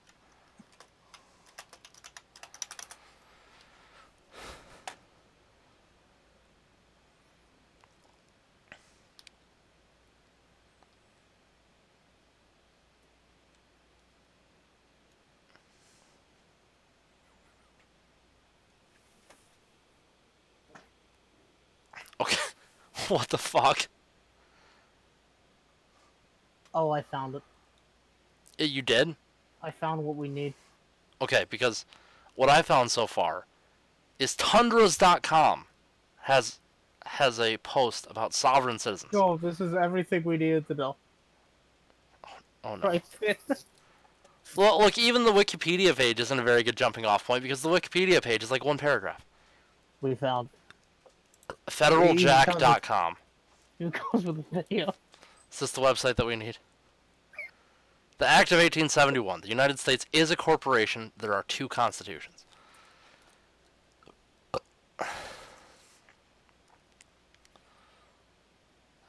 [23.11, 23.87] What the fuck?
[26.73, 27.43] Oh, I found it.
[28.59, 29.15] Eh, You did?
[29.61, 30.53] I found what we need.
[31.21, 31.85] Okay, because
[32.35, 33.45] what I found so far
[34.19, 35.65] is tundras.com
[36.21, 36.59] has
[37.05, 39.11] has a post about sovereign citizens.
[39.13, 40.95] No, this is everything we needed to know.
[42.63, 42.87] Oh no.
[42.87, 43.03] Right.
[44.53, 47.69] Well, look, even the Wikipedia page isn't a very good jumping off point because the
[47.69, 49.23] Wikipedia page is like one paragraph.
[50.01, 50.49] we found.
[51.71, 53.15] Federaljack.com.
[53.79, 54.93] It goes with the video.
[55.51, 56.57] Is this the website that we need?
[58.19, 59.41] The Act of 1871.
[59.41, 61.11] The United States is a corporation.
[61.17, 62.45] There are two constitutions.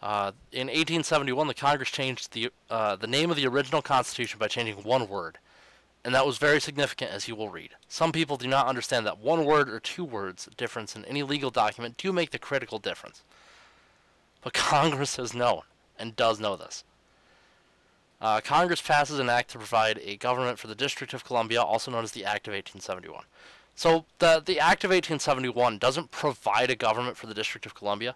[0.02, 4.48] Uh, in 1871, the Congress changed the uh, the name of the original Constitution by
[4.48, 5.38] changing one word,
[6.04, 7.70] and that was very significant, as you will read.
[7.88, 11.50] Some people do not understand that one word or two words difference in any legal
[11.50, 13.22] document do make the critical difference.
[14.40, 15.62] But Congress has known
[15.98, 16.84] and does know this.
[18.20, 21.90] Uh, Congress passes an act to provide a government for the District of Columbia, also
[21.90, 23.24] known as the Act of 1871.
[23.74, 28.14] So the the Act of 1871 doesn't provide a government for the District of Columbia.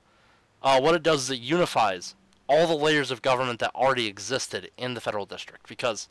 [0.62, 2.14] Uh, what it does is it unifies
[2.48, 6.08] all the layers of government that already existed in the federal district because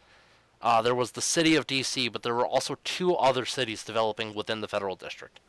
[0.62, 4.34] uh, there was the city of D.C., but there were also two other cities developing
[4.34, 5.40] within the federal district.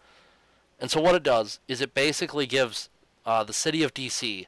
[0.78, 2.90] And so what it does is it basically gives
[3.24, 4.46] uh, the city of D.C.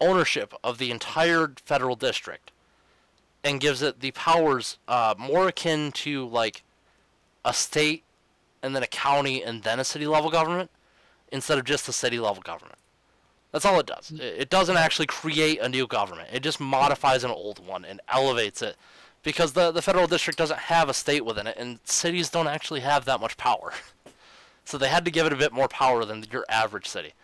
[0.00, 2.50] ownership of the entire federal district
[3.44, 6.62] and gives it the powers uh, more akin to like
[7.44, 8.04] a state
[8.62, 10.70] and then a county and then a city level government
[11.30, 12.78] instead of just a city level government.
[13.52, 14.10] That's all it does.
[14.10, 16.28] It it doesn't actually create a new government.
[16.32, 18.76] It just modifies an old one and elevates it
[19.22, 22.80] because the the federal district doesn't have a state within it and cities don't actually
[22.80, 23.72] have that much power.
[24.64, 27.14] So they had to give it a bit more power than your average city.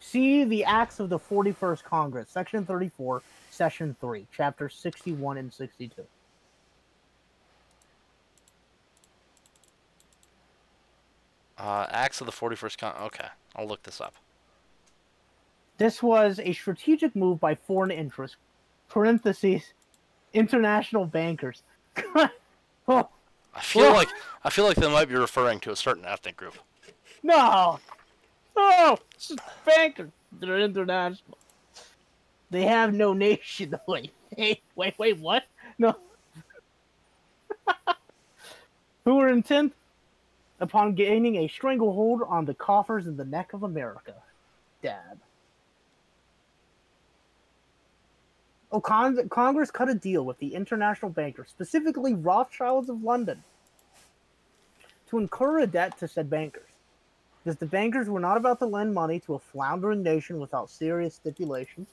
[0.00, 3.20] See the acts of the 41st Congress, Section 34,
[3.50, 6.06] Session 3, Chapter 61 and 62.
[11.58, 12.94] Uh, Acts of the 41st Con.
[13.02, 14.14] Okay, I'll look this up.
[15.76, 18.38] This was a strategic move by foreign interests,
[18.88, 19.74] parentheses,
[20.32, 21.62] international bankers.
[22.88, 23.08] oh,
[23.54, 24.08] I feel like
[24.44, 26.54] I feel like they might be referring to a certain ethnic group.
[27.22, 27.78] no!
[28.56, 29.32] Oh, it's
[29.64, 30.10] bankers.
[30.38, 31.38] They're international.
[32.50, 33.74] They have no nation.
[33.86, 35.44] Wait, wait, wait, wait, what?
[35.78, 35.96] No.
[39.04, 39.72] Who were intent
[40.60, 44.14] upon gaining a stranglehold on the coffers in the neck of America.
[44.82, 45.18] Dad.
[48.72, 53.42] Oh, Con- Congress cut a deal with the international bankers, specifically Rothschilds of London,
[55.08, 56.68] to incur a debt to said bankers.
[57.42, 61.14] Because the bankers were not about to lend money to a floundering nation without serious
[61.14, 61.88] stipulations,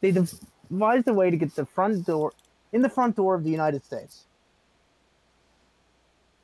[0.00, 2.32] they devised a way to get the front door
[2.72, 4.24] in the front door of the United States.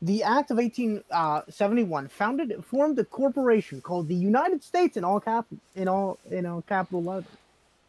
[0.02, 5.18] The Act of 1871 uh, founded formed a corporation called the United States in all
[5.18, 7.30] cap in all in all capital letters.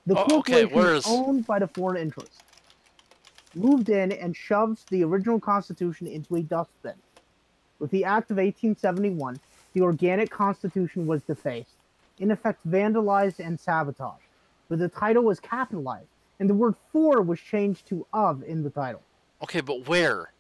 [0.10, 2.40] The Oh, okay, corporation where's- owned by the foreign interests
[3.54, 6.96] moved in and shoved the original Constitution into a dustbin.
[7.78, 9.40] With the Act of 1871,
[9.74, 11.76] the organic Constitution was defaced,
[12.18, 14.24] in effect vandalized and sabotaged,
[14.68, 18.72] but the title was capitalized, and the word "for" was changed to "of" in the
[18.72, 19.04] title.
[19.44, 20.32] Okay, but where?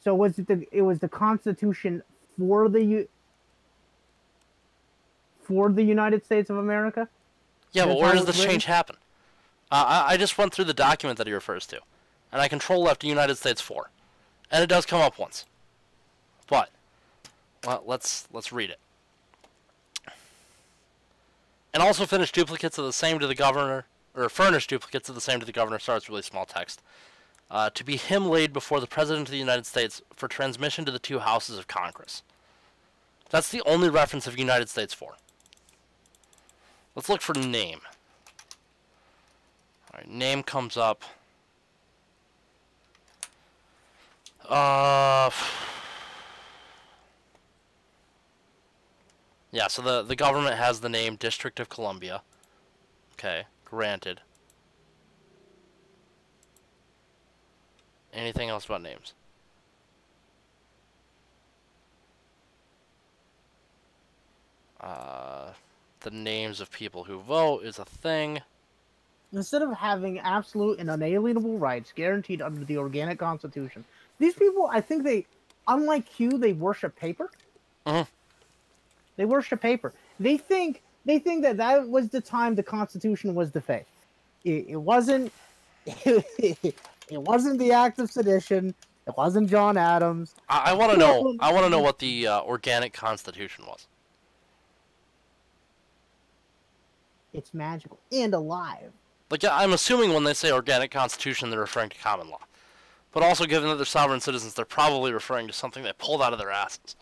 [0.00, 2.02] So was it the it was the Constitution
[2.38, 3.08] for the U-
[5.44, 7.08] for the United States of America?
[7.72, 8.96] Yeah, but where does this change happen?
[9.70, 11.80] Uh, I, I just went through the document that he refers to,
[12.32, 13.90] and I control left United States for,
[14.50, 15.46] and it does come up once.
[16.48, 16.70] But,
[17.66, 18.78] well, let's let's read it.
[21.72, 25.20] And also finish duplicates of the same to the governor, or furnish duplicates of the
[25.20, 25.78] same to the governor.
[25.78, 26.80] Sorry, it's really small text.
[27.50, 30.92] Uh, to be him laid before the President of the United States for transmission to
[30.92, 32.22] the two houses of Congress.
[33.30, 35.14] That's the only reference of United States for.
[36.94, 37.80] Let's look for name.
[39.92, 41.02] Alright, name comes up.
[44.48, 45.30] Uh.
[49.50, 52.22] Yeah, so the, the government has the name District of Columbia.
[53.12, 54.20] Okay, granted.
[58.12, 59.14] Anything else about names?
[64.80, 65.52] Uh,
[66.04, 68.40] the names of people who vote is a thing.
[69.32, 73.84] Instead of having absolute and unalienable rights guaranteed under the organic Constitution,
[74.18, 75.26] these people, I think they,
[75.66, 77.30] unlike Q, they worship paper.
[77.84, 78.06] Mhm.
[79.16, 79.92] They worship paper.
[80.20, 83.88] They think they think that that was the time the Constitution was defaced.
[84.44, 85.32] It, it wasn't.
[85.86, 86.74] it
[87.10, 88.74] wasn't the act of sedition.
[89.06, 90.34] It wasn't John Adams.
[90.48, 91.36] I, I want to know.
[91.40, 93.86] I want to know what the uh, organic constitution was.
[97.34, 98.92] It's magical and alive.
[99.30, 102.40] Like yeah, I'm assuming when they say organic constitution, they're referring to common law.
[103.12, 106.32] But also, given that they're sovereign citizens, they're probably referring to something they pulled out
[106.32, 106.96] of their asses.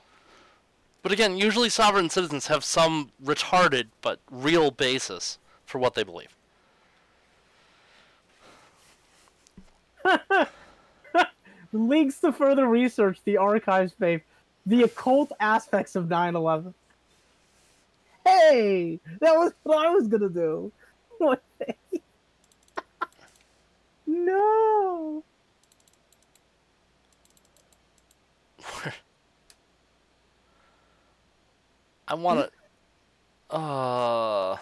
[1.02, 6.34] But again, usually sovereign citizens have some retarded but real basis for what they believe.
[11.72, 14.22] Links to further research the archives page,
[14.66, 16.74] the occult aspects of 9 11.
[18.24, 20.72] Hey, that was what I was gonna do.
[24.06, 25.24] no.
[32.08, 32.50] I want
[33.50, 33.56] to.
[33.56, 34.58] Uh.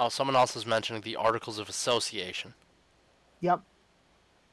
[0.00, 2.54] Oh, someone else is mentioning the Articles of Association.
[3.40, 3.60] Yep.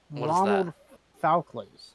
[0.09, 0.73] What is Ronald
[1.23, 1.93] Falkleys.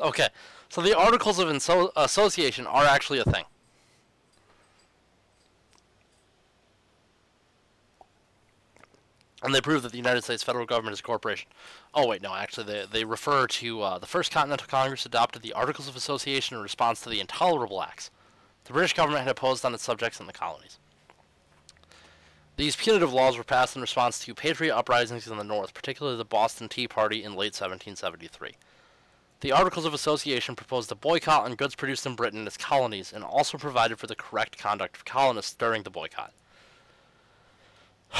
[0.00, 0.28] Okay,
[0.68, 3.44] so the Articles of Inso- Association are actually a thing.
[9.40, 11.48] And they prove that the United States federal government is a corporation.
[11.94, 15.52] Oh wait, no, actually, they they refer to uh, the First Continental Congress adopted the
[15.52, 18.10] Articles of Association in response to the Intolerable Acts
[18.68, 20.78] the British government had imposed on its subjects in the colonies.
[22.56, 26.24] These punitive laws were passed in response to patriot uprisings in the North, particularly the
[26.24, 28.56] Boston Tea Party in late 1773.
[29.40, 33.12] The Articles of Association proposed a boycott on goods produced in Britain and its colonies,
[33.12, 36.32] and also provided for the correct conduct of colonists during the boycott.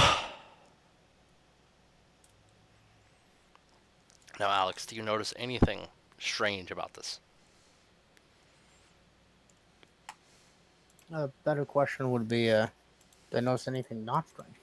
[4.38, 5.88] now, Alex, do you notice anything
[6.20, 7.18] strange about this?
[11.12, 12.68] A better question would be, uh,
[13.32, 14.54] do I notice anything not strange?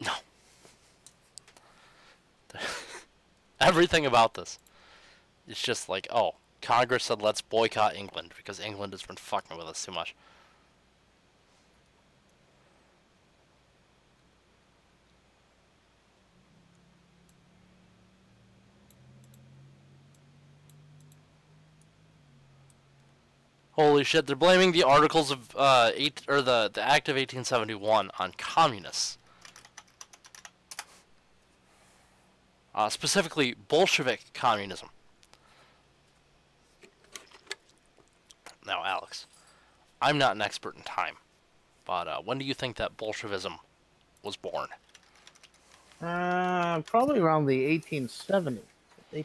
[0.00, 0.12] No.
[3.60, 4.58] Everything about this.
[5.48, 9.66] It's just like, oh, Congress said let's boycott England because England has been fucking with
[9.66, 10.14] us too much.
[23.72, 24.26] Holy shit!
[24.26, 29.18] They're blaming the articles of uh, eight or the the Act of 1871 on communists.
[32.74, 34.88] Uh, specifically, Bolshevik communism.
[38.68, 39.26] Now, Alex,
[40.02, 41.14] I'm not an expert in time,
[41.86, 43.54] but uh, when do you think that Bolshevism
[44.22, 44.68] was born?
[46.02, 48.58] Uh, probably around the 1870s,
[49.14, 49.24] 1860s.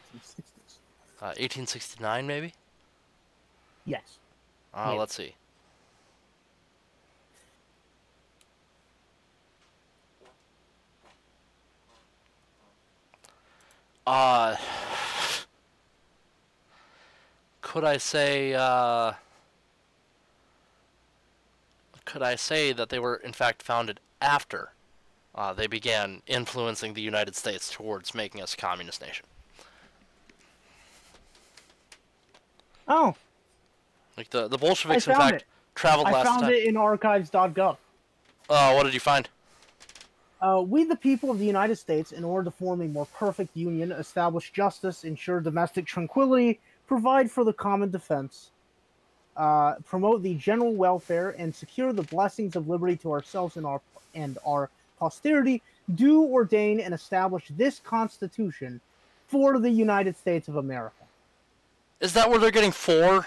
[1.20, 2.54] Uh, 1869, maybe?
[3.84, 4.16] Yes.
[4.72, 4.98] Uh, Maybe.
[4.98, 5.34] Let's see.
[14.06, 14.56] Uh,
[17.60, 19.12] could I say, uh,
[22.04, 24.72] could I say that they were in fact founded after
[25.34, 29.26] uh, they began influencing the United States towards making us a communist nation?
[32.86, 33.14] Oh,
[34.16, 35.44] Like the, the Bolsheviks, in fact, it.
[35.74, 36.36] traveled I last time.
[36.36, 37.76] I found it in archives.gov.
[38.48, 39.28] Uh, what did you find?
[40.40, 43.56] Uh, we, the people of the United States, in order to form a more perfect
[43.56, 48.50] union, establish justice, ensure domestic tranquility, provide for the common defense,
[49.36, 53.80] uh, promote the general welfare, and secure the blessings of liberty to ourselves and our
[54.14, 55.60] and our posterity,
[55.94, 58.80] do ordain and establish this Constitution
[59.26, 61.04] for the United States of America.
[62.00, 63.26] Is that where they're getting four?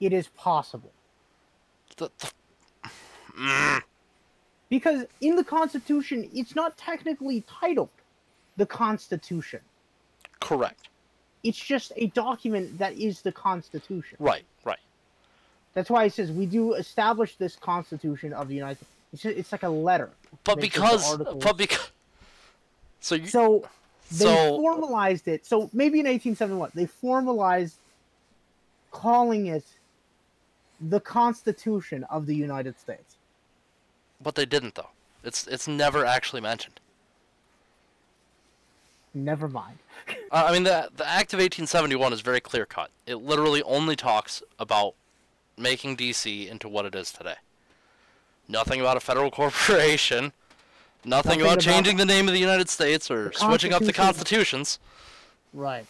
[0.00, 0.92] It is possible.
[1.96, 2.30] The, the,
[3.36, 3.82] mm,
[4.68, 7.88] Because in the Constitution, it's not technically titled
[8.58, 9.60] the Constitution.
[10.40, 10.88] correct.
[11.44, 14.16] It's just a document that is the Constitution.
[14.20, 14.78] Right, right.
[15.74, 18.90] That's why it says we do establish this Constitution of the United States.
[19.12, 20.10] It's, just, it's like a letter.
[20.44, 21.90] But Makes it the because, but because,
[23.00, 23.68] so you, So
[24.10, 25.46] they so formalized it.
[25.46, 27.76] So maybe in 1871 they formalized
[28.90, 29.64] calling it
[30.80, 33.16] the Constitution of the United States.
[34.20, 34.90] but they didn't though.
[35.24, 36.80] It's it's never actually mentioned.
[39.24, 39.78] Never mind.
[40.30, 42.90] Uh, I mean, the the Act of 1871 is very clear cut.
[43.06, 44.94] It literally only talks about
[45.56, 47.36] making DC into what it is today.
[48.46, 50.32] Nothing about a federal corporation.
[51.04, 53.92] Nothing, Nothing about about changing the name of the United States or switching up the
[53.92, 54.78] constitutions.
[55.54, 55.86] Right.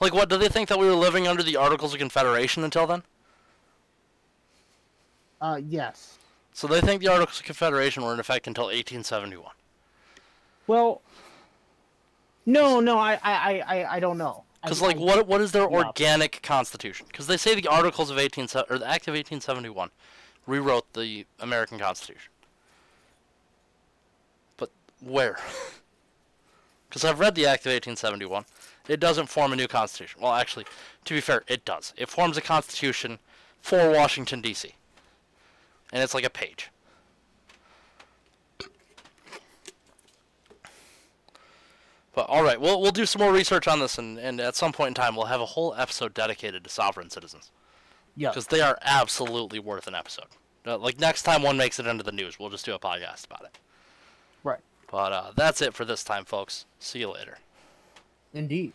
[0.00, 0.28] Like, what?
[0.28, 3.02] Do they think that we were living under the Articles of Confederation until then?
[5.40, 6.18] Uh, yes.
[6.52, 9.52] So they think the Articles of Confederation were in effect until 1871.
[10.68, 11.00] Well,
[12.48, 14.44] no, no, I, I, I, I- don't know.
[14.62, 15.84] Because, like, I- what what is their Yeah.
[15.86, 17.06] organic constitution?
[17.06, 19.90] Because they say the Articles of 18 or the Act of 1871
[20.46, 22.30] rewrote the American Constitution.
[24.56, 24.70] But
[25.00, 25.38] where?
[26.88, 28.46] Because I've read the Act of 1871.
[28.88, 30.22] It doesn't form a new constitution.
[30.22, 30.64] Well, actually,
[31.04, 31.92] to be fair, it does.
[31.98, 33.18] It forms a constitution
[33.60, 34.72] for Washington D.C.
[35.92, 36.70] And it's like a page.
[42.18, 44.72] But all right, we'll we'll do some more research on this, and, and at some
[44.72, 47.52] point in time, we'll have a whole episode dedicated to sovereign citizens
[48.16, 48.30] Yeah.
[48.30, 50.24] because they are absolutely worth an episode.
[50.66, 53.24] Uh, like next time one makes it into the news, we'll just do a podcast
[53.26, 53.56] about it.
[54.42, 54.58] Right.
[54.90, 56.66] But uh, that's it for this time, folks.
[56.80, 57.38] See you later.
[58.34, 58.72] Indeed.